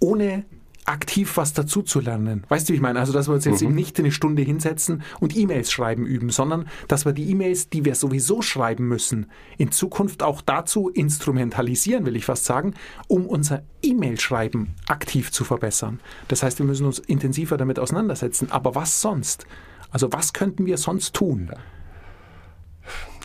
ohne 0.00 0.44
aktiv 0.84 1.36
was 1.36 1.52
dazu 1.52 1.82
zu 1.82 2.00
lernen. 2.00 2.44
Weißt 2.48 2.68
du, 2.68 2.72
wie 2.72 2.76
ich 2.76 2.82
meine? 2.82 3.00
Also, 3.00 3.12
dass 3.12 3.28
wir 3.28 3.34
uns 3.34 3.44
jetzt 3.44 3.62
mhm. 3.62 3.68
eben 3.68 3.74
nicht 3.74 3.98
eine 3.98 4.12
Stunde 4.12 4.42
hinsetzen 4.42 5.02
und 5.20 5.36
E-Mails 5.36 5.72
schreiben 5.72 6.06
üben, 6.06 6.30
sondern 6.30 6.68
dass 6.88 7.04
wir 7.04 7.12
die 7.12 7.30
E-Mails, 7.30 7.70
die 7.70 7.84
wir 7.84 7.94
sowieso 7.94 8.42
schreiben 8.42 8.86
müssen, 8.86 9.26
in 9.56 9.70
Zukunft 9.70 10.22
auch 10.22 10.42
dazu 10.42 10.88
instrumentalisieren, 10.88 12.06
will 12.06 12.16
ich 12.16 12.24
fast 12.24 12.44
sagen, 12.44 12.74
um 13.08 13.26
unser 13.26 13.62
E-Mail-Schreiben 13.82 14.74
aktiv 14.86 15.32
zu 15.32 15.44
verbessern. 15.44 16.00
Das 16.28 16.42
heißt, 16.42 16.58
wir 16.58 16.66
müssen 16.66 16.86
uns 16.86 16.98
intensiver 16.98 17.56
damit 17.56 17.78
auseinandersetzen. 17.78 18.50
Aber 18.50 18.74
was 18.74 19.00
sonst? 19.00 19.46
Also, 19.90 20.12
was 20.12 20.32
könnten 20.32 20.66
wir 20.66 20.76
sonst 20.76 21.14
tun? 21.14 21.50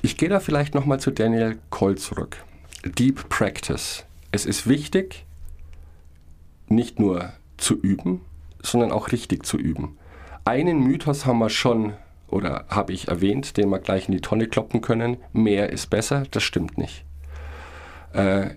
Ich 0.01 0.15
gehe 0.15 0.29
da 0.29 0.39
vielleicht 0.39 0.75
nochmal 0.75 0.99
zu 0.99 1.11
Daniel 1.11 1.59
Cole 1.69 1.95
zurück. 1.95 2.37
Deep 2.85 3.27
Practice. 3.27 4.05
Es 4.31 4.45
ist 4.45 4.67
wichtig, 4.67 5.25
nicht 6.69 6.99
nur 6.99 7.33
zu 7.59 7.75
üben, 7.75 8.21
sondern 8.61 8.91
auch 8.91 9.11
richtig 9.11 9.45
zu 9.45 9.57
üben. 9.57 9.97
Einen 10.45 10.79
Mythos 10.79 11.25
haben 11.25 11.39
wir 11.39 11.49
schon 11.49 11.93
oder 12.27 12.65
habe 12.69 12.93
ich 12.93 13.07
erwähnt, 13.07 13.57
den 13.57 13.69
wir 13.69 13.79
gleich 13.79 14.07
in 14.07 14.13
die 14.13 14.21
Tonne 14.21 14.47
kloppen 14.47 14.81
können. 14.81 15.17
Mehr 15.33 15.71
ist 15.71 15.89
besser, 15.89 16.23
das 16.31 16.43
stimmt 16.43 16.77
nicht. 16.77 17.05
Äh, 18.13 18.51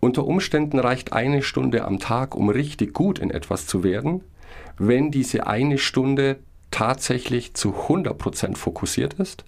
unter 0.00 0.26
Umständen 0.26 0.78
reicht 0.78 1.12
eine 1.12 1.42
Stunde 1.42 1.84
am 1.84 1.98
Tag, 1.98 2.34
um 2.34 2.48
richtig 2.48 2.92
gut 2.92 3.18
in 3.18 3.30
etwas 3.30 3.66
zu 3.66 3.84
werden, 3.84 4.22
wenn 4.76 5.10
diese 5.10 5.46
eine 5.46 5.78
Stunde 5.78 6.40
tatsächlich 6.70 7.54
zu 7.54 7.74
100% 7.88 8.56
fokussiert 8.56 9.14
ist 9.14 9.44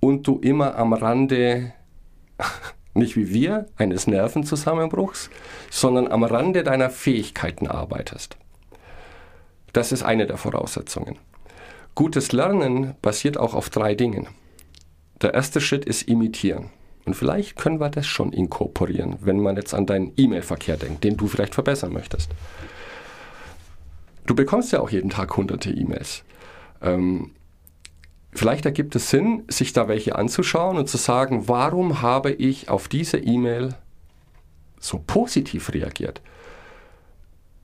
und 0.00 0.26
du 0.26 0.40
immer 0.40 0.76
am 0.76 0.92
Rande 0.92 1.72
nicht 2.94 3.16
wie 3.16 3.32
wir 3.32 3.66
eines 3.76 4.06
Nervenzusammenbruchs, 4.06 5.30
sondern 5.70 6.08
am 6.08 6.24
Rande 6.24 6.62
deiner 6.62 6.90
Fähigkeiten 6.90 7.66
arbeitest. 7.66 8.36
Das 9.72 9.92
ist 9.92 10.02
eine 10.02 10.26
der 10.26 10.36
Voraussetzungen. 10.36 11.18
Gutes 11.94 12.32
Lernen 12.32 12.94
basiert 13.02 13.38
auch 13.38 13.54
auf 13.54 13.70
drei 13.70 13.94
Dingen. 13.94 14.28
Der 15.20 15.34
erste 15.34 15.60
Schritt 15.60 15.84
ist 15.84 16.08
imitieren. 16.08 16.70
Und 17.04 17.14
vielleicht 17.14 17.56
können 17.56 17.80
wir 17.80 17.90
das 17.90 18.06
schon 18.06 18.32
inkorporieren, 18.32 19.16
wenn 19.20 19.40
man 19.40 19.56
jetzt 19.56 19.74
an 19.74 19.86
deinen 19.86 20.12
E-Mail-Verkehr 20.16 20.76
denkt, 20.76 21.04
den 21.04 21.16
du 21.16 21.26
vielleicht 21.26 21.54
verbessern 21.54 21.92
möchtest. 21.92 22.30
Du 24.26 24.34
bekommst 24.34 24.72
ja 24.72 24.80
auch 24.80 24.90
jeden 24.90 25.10
Tag 25.10 25.36
hunderte 25.36 25.70
E-Mails. 25.70 26.22
Ähm, 26.80 27.32
vielleicht 28.32 28.64
ergibt 28.64 28.94
es 28.96 29.10
Sinn, 29.10 29.44
sich 29.48 29.72
da 29.72 29.88
welche 29.88 30.16
anzuschauen 30.16 30.76
und 30.76 30.88
zu 30.88 30.96
sagen, 30.96 31.48
warum 31.48 32.02
habe 32.02 32.32
ich 32.32 32.68
auf 32.68 32.88
diese 32.88 33.18
E-Mail 33.18 33.74
so 34.80 35.02
positiv 35.06 35.72
reagiert? 35.72 36.20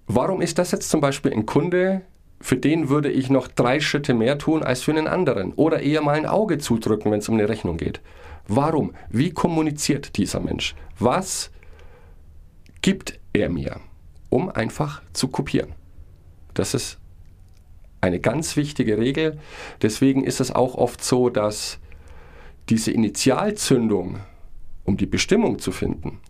Warum 0.06 0.40
ist 0.40 0.58
das 0.58 0.70
jetzt 0.70 0.88
zum 0.88 1.00
Beispiel 1.00 1.32
ein 1.32 1.46
Kunde, 1.46 2.02
für 2.40 2.56
den 2.56 2.88
würde 2.88 3.10
ich 3.10 3.30
noch 3.30 3.48
drei 3.48 3.80
Schritte 3.80 4.14
mehr 4.14 4.38
tun 4.38 4.62
als 4.62 4.82
für 4.82 4.92
einen 4.92 5.08
anderen 5.08 5.52
oder 5.54 5.80
eher 5.80 6.02
mal 6.02 6.16
ein 6.16 6.26
Auge 6.26 6.58
zudrücken, 6.58 7.10
wenn 7.10 7.18
es 7.18 7.28
um 7.28 7.34
eine 7.34 7.48
Rechnung 7.48 7.76
geht? 7.76 8.00
Warum? 8.46 8.94
Wie 9.10 9.30
kommuniziert 9.30 10.16
dieser 10.16 10.40
Mensch? 10.40 10.74
Was 10.98 11.50
gibt 12.80 13.18
er 13.32 13.50
mir, 13.50 13.80
um 14.30 14.48
einfach 14.48 15.02
zu 15.12 15.28
kopieren? 15.28 15.74
Das 16.54 16.72
ist 16.74 16.98
eine 18.00 18.20
ganz 18.20 18.56
wichtige 18.56 18.98
Regel. 18.98 19.38
Deswegen 19.82 20.24
ist 20.24 20.40
es 20.40 20.54
auch 20.54 20.74
oft 20.74 21.02
so, 21.02 21.30
dass 21.30 21.78
diese 22.68 22.90
Initialzündung, 22.90 24.18
um 24.84 24.96
die 24.96 25.06
Bestimmung 25.06 25.58
zu 25.58 25.72
finden, 25.72 26.20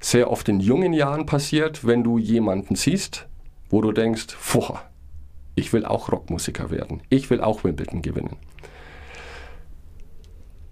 sehr 0.00 0.30
oft 0.30 0.48
in 0.48 0.60
jungen 0.60 0.92
Jahren 0.92 1.26
passiert, 1.26 1.86
wenn 1.86 2.04
du 2.04 2.18
jemanden 2.18 2.76
siehst, 2.76 3.26
wo 3.70 3.80
du 3.80 3.92
denkst, 3.92 4.36
boah, 4.52 4.82
ich 5.54 5.72
will 5.72 5.84
auch 5.84 6.12
Rockmusiker 6.12 6.70
werden, 6.70 7.02
ich 7.08 7.30
will 7.30 7.40
auch 7.40 7.64
Wimbledon 7.64 8.02
gewinnen. 8.02 8.36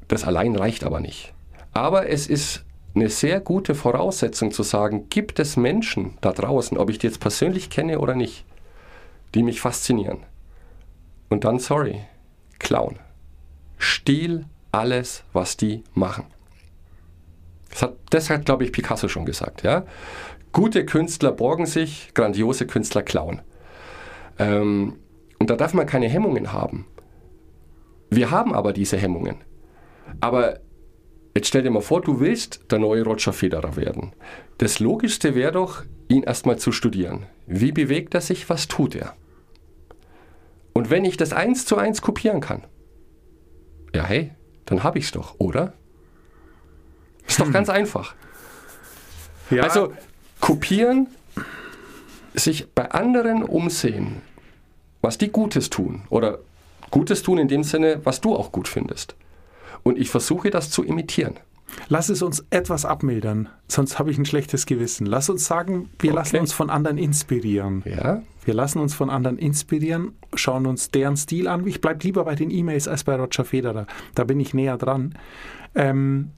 Das 0.09 0.25
allein 0.25 0.55
reicht 0.55 0.85
aber 0.85 1.01
nicht. 1.01 1.35
Aber 1.73 2.09
es 2.09 2.29
ist 2.29 2.65
eine 2.95 3.11
sehr 3.11 3.41
gute 3.41 3.75
Voraussetzung 3.75 4.53
zu 4.53 4.63
sagen, 4.63 5.09
gibt 5.11 5.39
es 5.39 5.57
Menschen 5.57 6.17
da 6.21 6.33
draußen, 6.33 6.79
ob 6.79 6.89
ich 6.89 6.99
die 6.99 7.09
jetzt 7.09 7.21
persönlich 7.21 7.69
kenne 7.69 7.99
oder 7.99 8.15
nicht, 8.15 8.45
die 9.35 9.43
mich 9.43 9.61
faszinieren. 9.61 10.25
Und 11.29 11.45
dann, 11.45 11.59
sorry, 11.59 12.01
klauen. 12.59 12.99
Stiehl 13.79 14.47
alles, 14.73 15.25
was 15.33 15.57
die 15.57 15.85
machen. 15.95 16.25
Das 17.71 17.83
hat, 17.83 17.97
das 18.11 18.31
hat 18.31 18.45
glaube 18.45 18.65
ich, 18.65 18.73
Picasso 18.73 19.09
schon 19.09 19.27
gesagt. 19.27 19.63
Ja? 19.63 19.85
Gute 20.53 20.87
Künstler 20.87 21.33
borgen 21.33 21.67
sich, 21.67 22.13
grandiose 22.15 22.67
Künstler 22.67 23.03
klauen. 23.03 23.43
Ähm, 24.39 24.99
und 25.39 25.51
da 25.51 25.57
darf 25.57 25.75
man 25.75 25.87
keine 25.87 26.09
Hemmungen 26.09 26.53
haben. 26.53 26.87
Wir 28.09 28.31
haben 28.31 28.55
aber 28.55 28.73
diese 28.73 28.97
Hemmungen. 28.97 29.37
Aber 30.21 30.61
jetzt 31.35 31.49
stell 31.49 31.63
dir 31.63 31.71
mal 31.71 31.83
vor, 31.83 32.01
du 32.01 32.21
willst 32.21 32.71
der 32.71 32.79
neue 32.79 33.03
Roger 33.05 33.33
Federer 33.33 33.77
werden. 33.77 34.13
Das 34.59 34.81
Logischste 34.81 35.35
wäre 35.35 35.53
doch, 35.53 35.85
ihn 36.09 36.23
erstmal 36.23 36.59
zu 36.59 36.73
studieren. 36.73 37.27
Wie 37.47 37.73
bewegt 37.73 38.15
er 38.15 38.21
sich? 38.21 38.49
Was 38.49 38.69
tut 38.69 38.95
er? 38.95 39.15
Und 40.73 40.91
wenn 40.91 41.05
ich 41.05 41.17
das 41.17 41.33
eins 41.33 41.65
zu 41.65 41.77
eins 41.77 42.03
kopieren 42.03 42.41
kann, 42.41 42.65
ja 43.95 44.05
hey, 44.05 44.33
dann 44.67 44.83
habe 44.83 44.99
ich 44.99 45.07
es 45.07 45.13
doch, 45.13 45.37
oder? 45.39 45.73
Ist 47.27 47.41
doch 47.41 47.47
hm. 47.47 47.53
ganz 47.53 47.69
einfach. 47.69 48.15
Ja. 49.51 49.63
Also 49.63 49.93
kopieren, 50.41 51.09
sich 52.35 52.71
bei 52.73 52.91
anderen 52.91 53.43
umsehen, 53.43 54.21
was 55.01 55.19
die 55.19 55.29
Gutes 55.29 55.71
tun 55.71 56.03
oder 56.11 56.41
Gutes 56.91 57.23
tun 57.23 57.39
in 57.39 57.49
dem 57.49 57.65
Sinne, 57.65 58.01
was 58.05 58.21
du 58.21 58.37
auch 58.37 58.53
gut 58.53 58.69
findest. 58.69 59.17
Und 59.83 59.99
ich 59.99 60.11
versuche 60.11 60.51
das 60.51 60.71
zu 60.71 60.85
imitieren. 60.85 61.37
Lass 61.89 62.09
es 62.09 62.23
uns 62.23 62.45
etwas 62.51 62.85
abmildern, 62.85 63.49
sonst 63.69 63.99
habe 63.99 64.11
ich 64.11 64.19
ein 64.19 64.25
schlechtes 64.25 64.67
Gewissen. 64.67 65.07
Lass 65.07 65.29
uns 65.29 65.47
sagen, 65.47 65.91
wir 65.99 66.11
okay. 66.11 66.19
lassen 66.19 66.37
uns 66.39 66.53
von 66.53 66.71
anderen 66.71 66.99
inspirieren. 66.99 67.83
Ja. 67.85 68.23
Wir 68.45 68.55
lassen 68.55 68.79
uns 68.79 68.95
von 68.95 69.11
anderen 69.11 69.39
inspirieren, 69.39 70.13
schauen 70.35 70.67
uns 70.67 70.91
deren 70.91 71.17
Stil 71.17 71.49
an. 71.49 71.67
Ich 71.67 71.81
bleibe 71.81 72.05
lieber 72.05 72.25
bei 72.25 72.35
den 72.35 72.51
E-Mails 72.51 72.87
als 72.87 73.05
bei 73.05 73.17
Roger 73.17 73.45
Federer. 73.45 73.87
Da 74.15 74.25
bin 74.25 74.39
ich 74.39 74.55
näher 74.55 74.79
dran. 74.79 75.15
Ähm, 75.75 76.31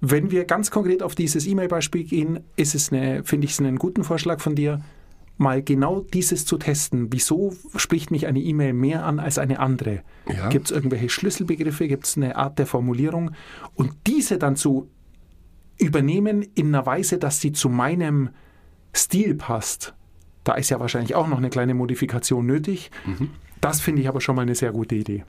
wenn 0.00 0.30
wir 0.30 0.44
ganz 0.44 0.70
konkret 0.70 1.02
auf 1.02 1.16
dieses 1.16 1.46
E-Mail-Beispiel 1.46 2.04
gehen, 2.04 2.40
ist 2.54 2.76
es 2.76 2.92
eine, 2.92 3.24
finde 3.24 3.46
ich 3.46 3.52
es 3.52 3.58
einen 3.58 3.76
guten 3.76 4.04
Vorschlag 4.04 4.40
von 4.40 4.54
dir, 4.54 4.80
mal 5.38 5.62
genau 5.62 6.00
dieses 6.00 6.44
zu 6.44 6.58
testen. 6.58 7.12
Wieso 7.12 7.54
spricht 7.76 8.10
mich 8.10 8.26
eine 8.26 8.40
E-Mail 8.40 8.72
mehr 8.72 9.04
an 9.04 9.18
als 9.18 9.38
eine 9.38 9.60
andere? 9.60 10.02
Ja. 10.28 10.48
Gibt 10.48 10.66
es 10.66 10.72
irgendwelche 10.72 11.08
Schlüsselbegriffe? 11.08 11.88
Gibt 11.88 12.06
es 12.06 12.16
eine 12.16 12.36
Art 12.36 12.58
der 12.58 12.66
Formulierung? 12.66 13.30
Und 13.74 13.92
diese 14.06 14.38
dann 14.38 14.56
zu 14.56 14.90
übernehmen 15.78 16.44
in 16.54 16.74
einer 16.74 16.84
Weise, 16.84 17.18
dass 17.18 17.40
sie 17.40 17.52
zu 17.52 17.68
meinem 17.68 18.30
Stil 18.94 19.36
passt. 19.36 19.94
Da 20.44 20.54
ist 20.54 20.70
ja 20.70 20.80
wahrscheinlich 20.80 21.14
auch 21.14 21.28
noch 21.28 21.38
eine 21.38 21.50
kleine 21.50 21.74
Modifikation 21.74 22.44
nötig. 22.44 22.90
Mhm. 23.06 23.30
Das 23.60 23.80
finde 23.80 24.02
ich 24.02 24.08
aber 24.08 24.20
schon 24.20 24.36
mal 24.36 24.42
eine 24.42 24.54
sehr 24.54 24.72
gute 24.72 24.96
Idee. 24.96 25.24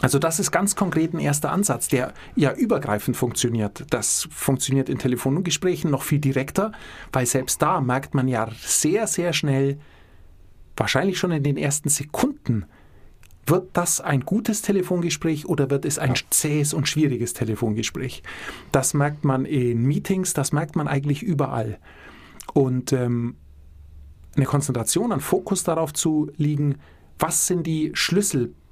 Also 0.00 0.18
das 0.18 0.40
ist 0.40 0.50
ganz 0.50 0.74
konkret 0.74 1.12
ein 1.12 1.20
erster 1.20 1.52
Ansatz, 1.52 1.88
der 1.88 2.14
ja 2.34 2.52
übergreifend 2.52 3.16
funktioniert. 3.16 3.84
Das 3.90 4.26
funktioniert 4.30 4.88
in 4.88 4.98
Telefongesprächen 4.98 5.90
noch 5.90 6.02
viel 6.02 6.18
direkter, 6.18 6.72
weil 7.12 7.26
selbst 7.26 7.62
da 7.62 7.80
merkt 7.80 8.14
man 8.14 8.26
ja 8.26 8.48
sehr, 8.64 9.06
sehr 9.06 9.32
schnell, 9.32 9.78
wahrscheinlich 10.76 11.18
schon 11.18 11.30
in 11.30 11.42
den 11.42 11.56
ersten 11.56 11.88
Sekunden, 11.88 12.64
wird 13.46 13.70
das 13.72 14.00
ein 14.00 14.20
gutes 14.20 14.62
Telefongespräch 14.62 15.46
oder 15.46 15.68
wird 15.68 15.84
es 15.84 15.98
ein 15.98 16.14
zähes 16.30 16.72
und 16.72 16.88
schwieriges 16.88 17.32
Telefongespräch? 17.34 18.22
Das 18.70 18.94
merkt 18.94 19.24
man 19.24 19.44
in 19.44 19.84
Meetings, 19.84 20.32
das 20.32 20.52
merkt 20.52 20.76
man 20.76 20.86
eigentlich 20.86 21.22
überall. 21.22 21.78
Und 22.54 22.92
ähm, 22.92 23.36
eine 24.36 24.46
Konzentration, 24.46 25.12
ein 25.12 25.20
Fokus 25.20 25.64
darauf 25.64 25.92
zu 25.92 26.30
liegen, 26.36 26.76
was 27.18 27.46
sind 27.46 27.66
die 27.66 27.92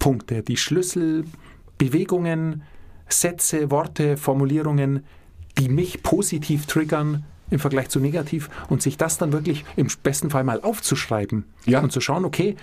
Schlüsselpunkte, 0.01 0.43
die 0.43 0.57
Schlüsselbewegungen, 0.57 2.63
Sätze, 3.09 3.71
Worte, 3.71 4.17
Formulierungen, 4.17 5.05
die 5.59 5.69
mich 5.69 6.03
positiv 6.03 6.67
triggern 6.67 7.25
im 7.51 7.59
Vergleich 7.59 7.89
zu 7.89 8.01
negativ 8.01 8.49
und 8.69 8.81
sich 8.81 8.97
das 8.97 9.19
dann 9.19 9.33
wirklich 9.33 9.65
im 9.77 9.89
besten 10.03 10.31
Fall 10.31 10.45
mal 10.45 10.61
aufzuschreiben 10.63 11.45
ja. 11.67 11.81
und 11.81 11.93
zu 11.93 12.01
schauen, 12.01 12.25
okay, 12.25 12.57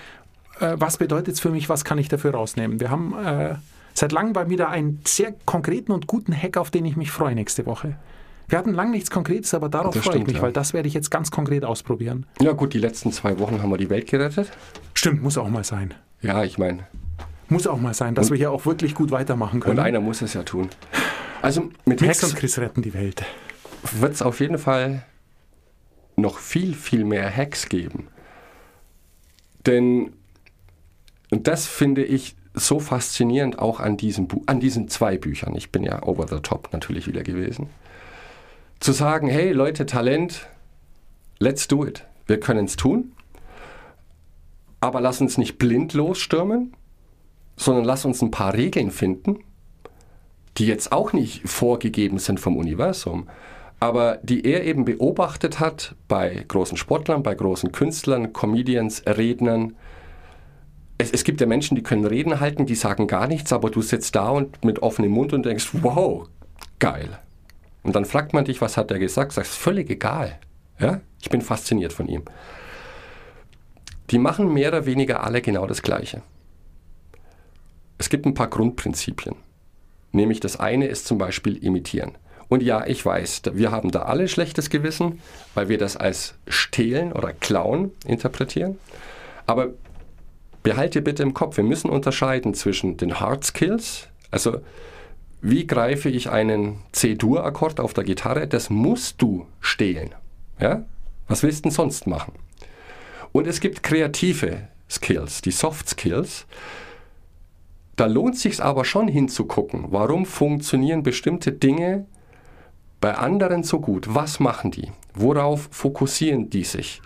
äh, 0.59 0.75
was 0.77 0.97
bedeutet 0.97 1.35
es 1.35 1.39
für 1.39 1.49
mich, 1.49 1.69
was 1.69 1.83
kann 1.83 1.97
ich 1.97 2.07
dafür 2.07 2.31
rausnehmen? 2.31 2.79
Wir 2.79 2.89
haben 2.89 3.13
äh, 3.23 3.55
seit 3.93 4.13
langem 4.13 4.33
bei 4.33 4.45
mir 4.45 4.57
da 4.57 4.69
einen 4.69 5.01
sehr 5.05 5.35
konkreten 5.45 5.91
und 5.91 6.07
guten 6.07 6.33
Hack, 6.33 6.57
auf 6.57 6.71
den 6.71 6.85
ich 6.85 6.95
mich 6.95 7.11
freue 7.11 7.35
nächste 7.35 7.65
Woche. 7.65 7.97
Wir 8.47 8.57
hatten 8.57 8.73
lange 8.73 8.91
nichts 8.91 9.11
Konkretes, 9.11 9.53
aber 9.53 9.67
darauf 9.67 9.93
das 9.93 10.05
freue 10.05 10.13
stimmt, 10.13 10.29
ich 10.29 10.35
mich, 10.35 10.37
ja. 10.37 10.43
weil 10.43 10.53
das 10.53 10.73
werde 10.73 10.87
ich 10.87 10.93
jetzt 10.93 11.11
ganz 11.11 11.31
konkret 11.31 11.65
ausprobieren. 11.65 12.25
Ja 12.41 12.53
gut, 12.53 12.73
die 12.73 12.79
letzten 12.79 13.11
zwei 13.11 13.37
Wochen 13.39 13.61
haben 13.61 13.69
wir 13.69 13.77
die 13.77 13.89
Welt 13.89 14.09
gerettet. 14.09 14.49
Stimmt, 14.93 15.21
muss 15.21 15.37
auch 15.37 15.49
mal 15.49 15.65
sein. 15.65 15.93
Ja, 16.21 16.45
ich 16.45 16.57
meine. 16.57 16.87
Muss 17.49 17.67
auch 17.67 17.79
mal 17.79 17.93
sein, 17.93 18.15
dass 18.15 18.27
und, 18.27 18.31
wir 18.33 18.37
hier 18.37 18.51
auch 18.51 18.65
wirklich 18.65 18.95
gut 18.95 19.11
weitermachen 19.11 19.59
können. 19.59 19.79
Und 19.79 19.83
einer 19.83 19.99
muss 19.99 20.21
es 20.21 20.33
ja 20.33 20.43
tun. 20.43 20.69
Also 21.41 21.69
mit 21.85 22.01
Max 22.01 22.23
und 22.23 22.35
Chris 22.35 22.57
retten 22.57 22.81
die 22.81 22.93
Welt. 22.93 23.23
Wird 23.93 24.13
es 24.13 24.21
auf 24.21 24.39
jeden 24.39 24.57
Fall 24.57 25.03
noch 26.15 26.39
viel, 26.39 26.73
viel 26.73 27.05
mehr 27.05 27.33
Hacks 27.33 27.69
geben. 27.69 28.07
Denn, 29.65 30.13
und 31.29 31.47
das 31.47 31.67
finde 31.67 32.03
ich 32.03 32.35
so 32.53 32.79
faszinierend 32.79 33.59
auch 33.59 33.79
an, 33.79 33.97
diesem 33.97 34.27
an 34.47 34.59
diesen 34.59 34.87
zwei 34.87 35.17
Büchern. 35.17 35.55
Ich 35.55 35.71
bin 35.71 35.83
ja 35.83 36.01
over 36.03 36.27
the 36.27 36.39
top 36.41 36.69
natürlich 36.73 37.05
wieder 37.07 37.21
gewesen 37.21 37.69
zu 38.79 38.91
sagen, 38.91 39.27
hey 39.27 39.51
Leute, 39.51 39.85
Talent, 39.85 40.47
let's 41.39 41.67
do 41.67 41.85
it. 41.85 42.05
Wir 42.27 42.39
können 42.39 42.65
es 42.65 42.75
tun, 42.75 43.11
aber 44.81 45.01
lass 45.01 45.21
uns 45.21 45.37
nicht 45.37 45.57
blind 45.57 45.93
losstürmen, 45.93 46.73
sondern 47.57 47.83
lass 47.83 48.05
uns 48.05 48.21
ein 48.21 48.31
paar 48.31 48.53
Regeln 48.53 48.91
finden, 48.91 49.39
die 50.57 50.67
jetzt 50.67 50.91
auch 50.91 51.11
nicht 51.11 51.47
vorgegeben 51.47 52.19
sind 52.19 52.39
vom 52.39 52.55
Universum, 52.55 53.27
aber 53.79 54.19
die 54.23 54.45
er 54.45 54.63
eben 54.63 54.85
beobachtet 54.85 55.59
hat 55.59 55.95
bei 56.07 56.45
großen 56.47 56.77
Sportlern, 56.77 57.23
bei 57.23 57.35
großen 57.35 57.71
Künstlern, 57.71 58.33
Comedians, 58.33 59.03
Rednern. 59.05 59.75
Es, 60.97 61.11
es 61.11 61.23
gibt 61.23 61.41
ja 61.41 61.47
Menschen, 61.47 61.75
die 61.75 61.83
können 61.83 62.05
Reden 62.05 62.39
halten, 62.39 62.65
die 62.65 62.75
sagen 62.75 63.07
gar 63.07 63.27
nichts, 63.27 63.53
aber 63.53 63.69
du 63.69 63.81
sitzt 63.81 64.15
da 64.15 64.29
und 64.29 64.63
mit 64.63 64.81
offenem 64.81 65.11
Mund 65.11 65.33
und 65.33 65.45
denkst, 65.45 65.69
wow, 65.73 66.27
geil. 66.79 67.19
Und 67.83 67.95
dann 67.95 68.05
fragt 68.05 68.33
man 68.33 68.45
dich, 68.45 68.61
was 68.61 68.77
hat 68.77 68.89
er 68.89 68.99
gesagt? 68.99 69.31
Sagst, 69.31 69.53
völlig 69.53 69.89
egal. 69.89 70.39
Ja? 70.79 71.01
Ich 71.21 71.29
bin 71.29 71.41
fasziniert 71.41 71.93
von 71.93 72.07
ihm. 72.07 72.23
Die 74.09 74.17
machen 74.17 74.53
mehr 74.53 74.69
oder 74.69 74.85
weniger 74.85 75.23
alle 75.23 75.41
genau 75.41 75.67
das 75.67 75.81
Gleiche. 75.81 76.21
Es 77.97 78.09
gibt 78.09 78.25
ein 78.25 78.33
paar 78.33 78.49
Grundprinzipien. 78.49 79.35
Nämlich 80.11 80.39
das 80.39 80.59
eine 80.59 80.87
ist 80.87 81.05
zum 81.05 81.17
Beispiel 81.17 81.57
imitieren. 81.57 82.17
Und 82.49 82.63
ja, 82.63 82.85
ich 82.85 83.05
weiß, 83.05 83.41
wir 83.53 83.71
haben 83.71 83.91
da 83.91 84.03
alle 84.03 84.27
schlechtes 84.27 84.69
Gewissen, 84.69 85.19
weil 85.53 85.67
wir 85.67 85.77
das 85.77 85.97
als 85.97 86.35
Stehlen 86.47 87.11
oder 87.11 87.33
Klauen 87.33 87.91
interpretieren. 88.05 88.79
Aber 89.45 89.69
behalte 90.63 91.01
bitte 91.01 91.23
im 91.23 91.33
Kopf, 91.33 91.57
wir 91.57 91.63
müssen 91.63 91.89
unterscheiden 91.89 92.53
zwischen 92.53 92.97
den 92.97 93.19
Hard 93.19 93.43
Skills, 93.43 94.07
also 94.31 94.59
wie 95.41 95.67
greife 95.67 96.09
ich 96.09 96.29
einen 96.29 96.79
C-Dur-Akkord 96.93 97.79
auf 97.79 97.93
der 97.93 98.03
Gitarre? 98.03 98.47
Das 98.47 98.69
musst 98.69 99.21
du 99.21 99.45
stehlen. 99.61 100.09
Ja? 100.59 100.83
Was 101.27 101.43
willst 101.43 101.59
du 101.59 101.63
denn 101.63 101.71
sonst 101.71 102.07
machen? 102.07 102.33
Und 103.31 103.45
es 103.45 103.59
gibt 103.59 103.83
kreative 103.83 104.67
Skills, 104.89 105.41
die 105.41 105.51
Soft 105.51 105.89
Skills. 105.89 106.45
Da 107.97 108.05
lohnt 108.05 108.37
sich 108.37 108.63
aber 108.63 108.85
schon 108.85 109.07
hinzugucken, 109.07 109.87
warum 109.89 110.25
funktionieren 110.25 111.01
bestimmte 111.01 111.51
Dinge 111.51 112.05
bei 113.01 113.15
anderen 113.15 113.63
so 113.63 113.79
gut? 113.79 114.05
Was 114.13 114.39
machen 114.39 114.69
die? 114.71 114.91
Worauf 115.15 115.67
fokussieren 115.71 116.49
die 116.49 116.63
sich? 116.63 117.01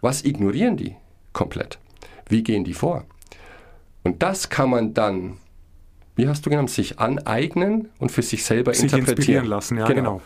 Was 0.00 0.24
ignorieren 0.24 0.78
die 0.78 0.96
komplett? 1.34 1.78
Wie 2.26 2.42
gehen 2.42 2.64
die 2.64 2.72
vor? 2.72 3.04
Und 4.02 4.22
das 4.22 4.48
kann 4.48 4.70
man 4.70 4.94
dann, 4.94 5.36
wie 6.16 6.26
hast 6.26 6.46
du 6.46 6.50
genannt, 6.50 6.70
sich 6.70 6.98
aneignen 6.98 7.90
und 7.98 8.10
für 8.10 8.22
sich 8.22 8.42
selber 8.44 8.72
Sich 8.72 8.84
interpretieren 8.84 9.16
inspirieren 9.18 9.46
lassen, 9.46 9.76
ja, 9.76 9.86
genau. 9.86 10.22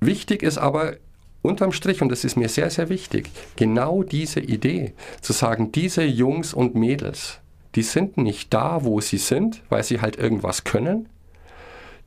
Wichtig 0.00 0.42
ist 0.42 0.58
aber 0.58 0.96
unterm 1.40 1.70
Strich, 1.70 2.02
und 2.02 2.08
das 2.08 2.24
ist 2.24 2.36
mir 2.36 2.48
sehr, 2.48 2.70
sehr 2.70 2.88
wichtig, 2.88 3.30
genau 3.54 4.02
diese 4.02 4.40
Idee, 4.40 4.94
zu 5.20 5.32
sagen, 5.32 5.70
diese 5.70 6.02
Jungs 6.02 6.52
und 6.52 6.74
Mädels, 6.74 7.40
die 7.74 7.82
sind 7.82 8.16
nicht 8.16 8.54
da, 8.54 8.84
wo 8.84 9.00
sie 9.00 9.18
sind, 9.18 9.62
weil 9.68 9.82
sie 9.82 10.00
halt 10.00 10.16
irgendwas 10.16 10.64
können. 10.64 11.08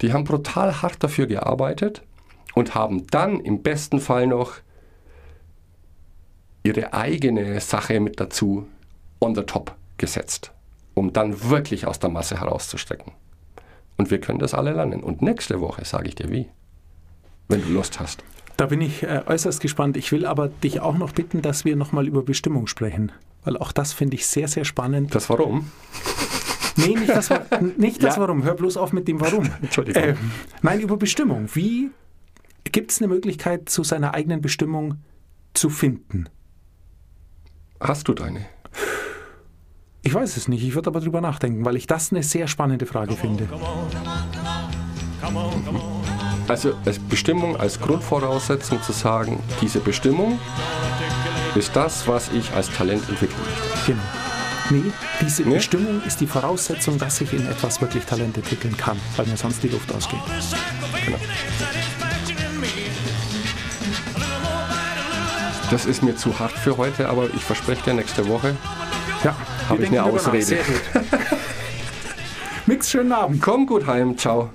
Die 0.02 0.14
haben 0.14 0.24
brutal 0.24 0.82
hart 0.82 1.04
dafür 1.04 1.28
gearbeitet 1.28 2.04
und 2.56 2.76
haben 2.76 3.08
dann 3.08 3.40
im 3.40 3.62
besten 3.64 4.00
Fall 4.00 4.28
noch 4.28 4.56
ihre 6.64 6.94
eigene 6.94 7.60
Sache 7.60 8.00
mit 8.00 8.20
dazu 8.20 8.68
on 9.20 9.36
the 9.36 9.44
top 9.44 9.76
gesetzt, 9.98 10.52
um 10.94 11.14
dann 11.14 11.50
wirklich 11.50 11.88
aus 11.88 12.00
der 12.00 12.10
Masse 12.10 12.40
herauszustecken. 12.40 13.14
Und 13.98 14.12
wir 14.12 14.22
können 14.22 14.40
das 14.40 14.54
alle 14.54 14.74
lernen. 14.74 15.04
Und 15.04 15.22
nächste 15.22 15.60
Woche 15.60 15.84
sage 15.84 16.10
ich 16.10 16.16
dir 16.16 16.32
wie, 16.32 16.48
wenn 17.48 17.62
du 17.64 17.70
Lust 17.70 18.00
hast. 18.00 18.24
Da 18.58 18.68
bin 18.68 18.82
ich 18.82 19.04
äh, 19.04 19.24
äußerst 19.26 19.62
gespannt. 19.62 19.98
Ich 19.98 20.12
will 20.12 20.26
aber 20.26 20.50
dich 20.50 20.80
auch 20.80 20.98
noch 20.98 21.12
bitten, 21.12 21.42
dass 21.42 21.66
wir 21.66 21.76
nochmal 21.76 22.08
über 22.08 22.24
Bestimmung 22.24 22.68
sprechen. 22.68 23.12
Weil 23.44 23.58
auch 23.58 23.72
das 23.72 23.94
finde 23.94 24.16
ich 24.16 24.26
sehr, 24.26 24.48
sehr 24.48 24.66
spannend. 24.66 25.14
Das 25.16 25.30
Warum? 25.30 25.72
Nee, 26.76 26.96
nicht 26.96 27.10
das, 27.10 27.30
nicht 27.78 28.04
das 28.04 28.16
Ja. 28.16 28.22
Warum. 28.22 28.44
Hör 28.44 28.54
bloß 28.54 28.78
auf 28.78 28.94
mit 28.94 29.08
dem 29.08 29.20
Warum. 29.20 29.50
Entschuldigung. 29.62 30.04
Ähm, 30.04 30.18
nein, 30.62 30.80
über 30.80 30.98
Bestimmung. 30.98 31.50
Wie 31.54 31.90
gibt 32.64 32.92
es 32.92 33.00
eine 33.00 33.08
Möglichkeit, 33.08 33.70
zu 33.70 33.84
seiner 33.84 34.14
eigenen 34.14 34.42
Bestimmung 34.42 34.96
zu 35.54 35.70
finden? 35.70 36.30
Hast 37.80 38.08
du 38.08 38.14
deine? 38.14 38.46
Ich 40.04 40.14
weiß 40.14 40.38
es 40.38 40.48
nicht. 40.48 40.64
Ich 40.64 40.74
würde 40.76 40.90
aber 40.90 41.00
drüber 41.00 41.22
nachdenken, 41.22 41.66
weil 41.66 41.76
ich 41.76 41.88
das 41.88 42.12
eine 42.12 42.24
sehr 42.24 42.48
spannende 42.48 42.86
Frage 42.86 43.16
finde. 43.16 43.46
Come 43.46 43.64
on, 43.64 43.90
come 45.22 45.40
on, 45.40 45.66
come 45.66 45.80
on. 45.80 45.98
Also 46.48 46.76
als 46.86 46.98
Bestimmung, 46.98 47.58
als 47.58 47.80
Grundvoraussetzung 47.80 48.82
zu 48.82 48.94
sagen, 48.94 49.40
diese 49.62 49.80
Bestimmung 49.82 50.40
ist 51.56 51.76
das, 51.76 52.08
was 52.08 52.30
ich 52.34 52.52
als 52.54 52.70
Talent 52.72 53.08
entwickeln 53.10 53.40
möchte. 53.44 53.92
Genau. 53.92 54.02
Nee, 54.70 54.92
diese 55.22 55.44
Nee? 55.44 55.56
Bestimmung 55.56 56.02
ist 56.06 56.20
die 56.20 56.28
Voraussetzung, 56.28 56.98
dass 57.00 57.22
ich 57.22 57.32
in 57.34 57.48
etwas 57.48 57.80
wirklich 57.80 58.04
Talent 58.06 58.36
entwickeln 58.38 58.76
kann, 58.76 59.00
weil 59.16 59.26
mir 59.26 59.38
sonst 59.38 59.64
die 59.64 59.70
Luft 59.70 59.94
ausgeht. 59.94 60.20
Genau. 61.06 61.18
Das 65.72 65.86
ist 65.86 66.02
mir 66.04 66.16
zu 66.16 66.38
hart 66.40 66.52
für 66.54 66.78
heute, 66.78 67.10
aber 67.10 67.26
ich 67.34 67.44
verspreche 67.44 67.82
dir, 67.84 67.94
nächste 67.94 68.28
Woche 68.28 68.56
Ja, 69.24 69.36
Habe 69.70 69.84
ich 69.84 69.90
eine. 69.90 70.04
Ausrede. 70.04 70.58
Mix, 72.66 72.90
schönen 72.92 73.12
Abend. 73.12 73.42
komm 73.42 73.66
gut 73.66 73.86
heim. 73.88 74.18
Ciao. 74.18 74.50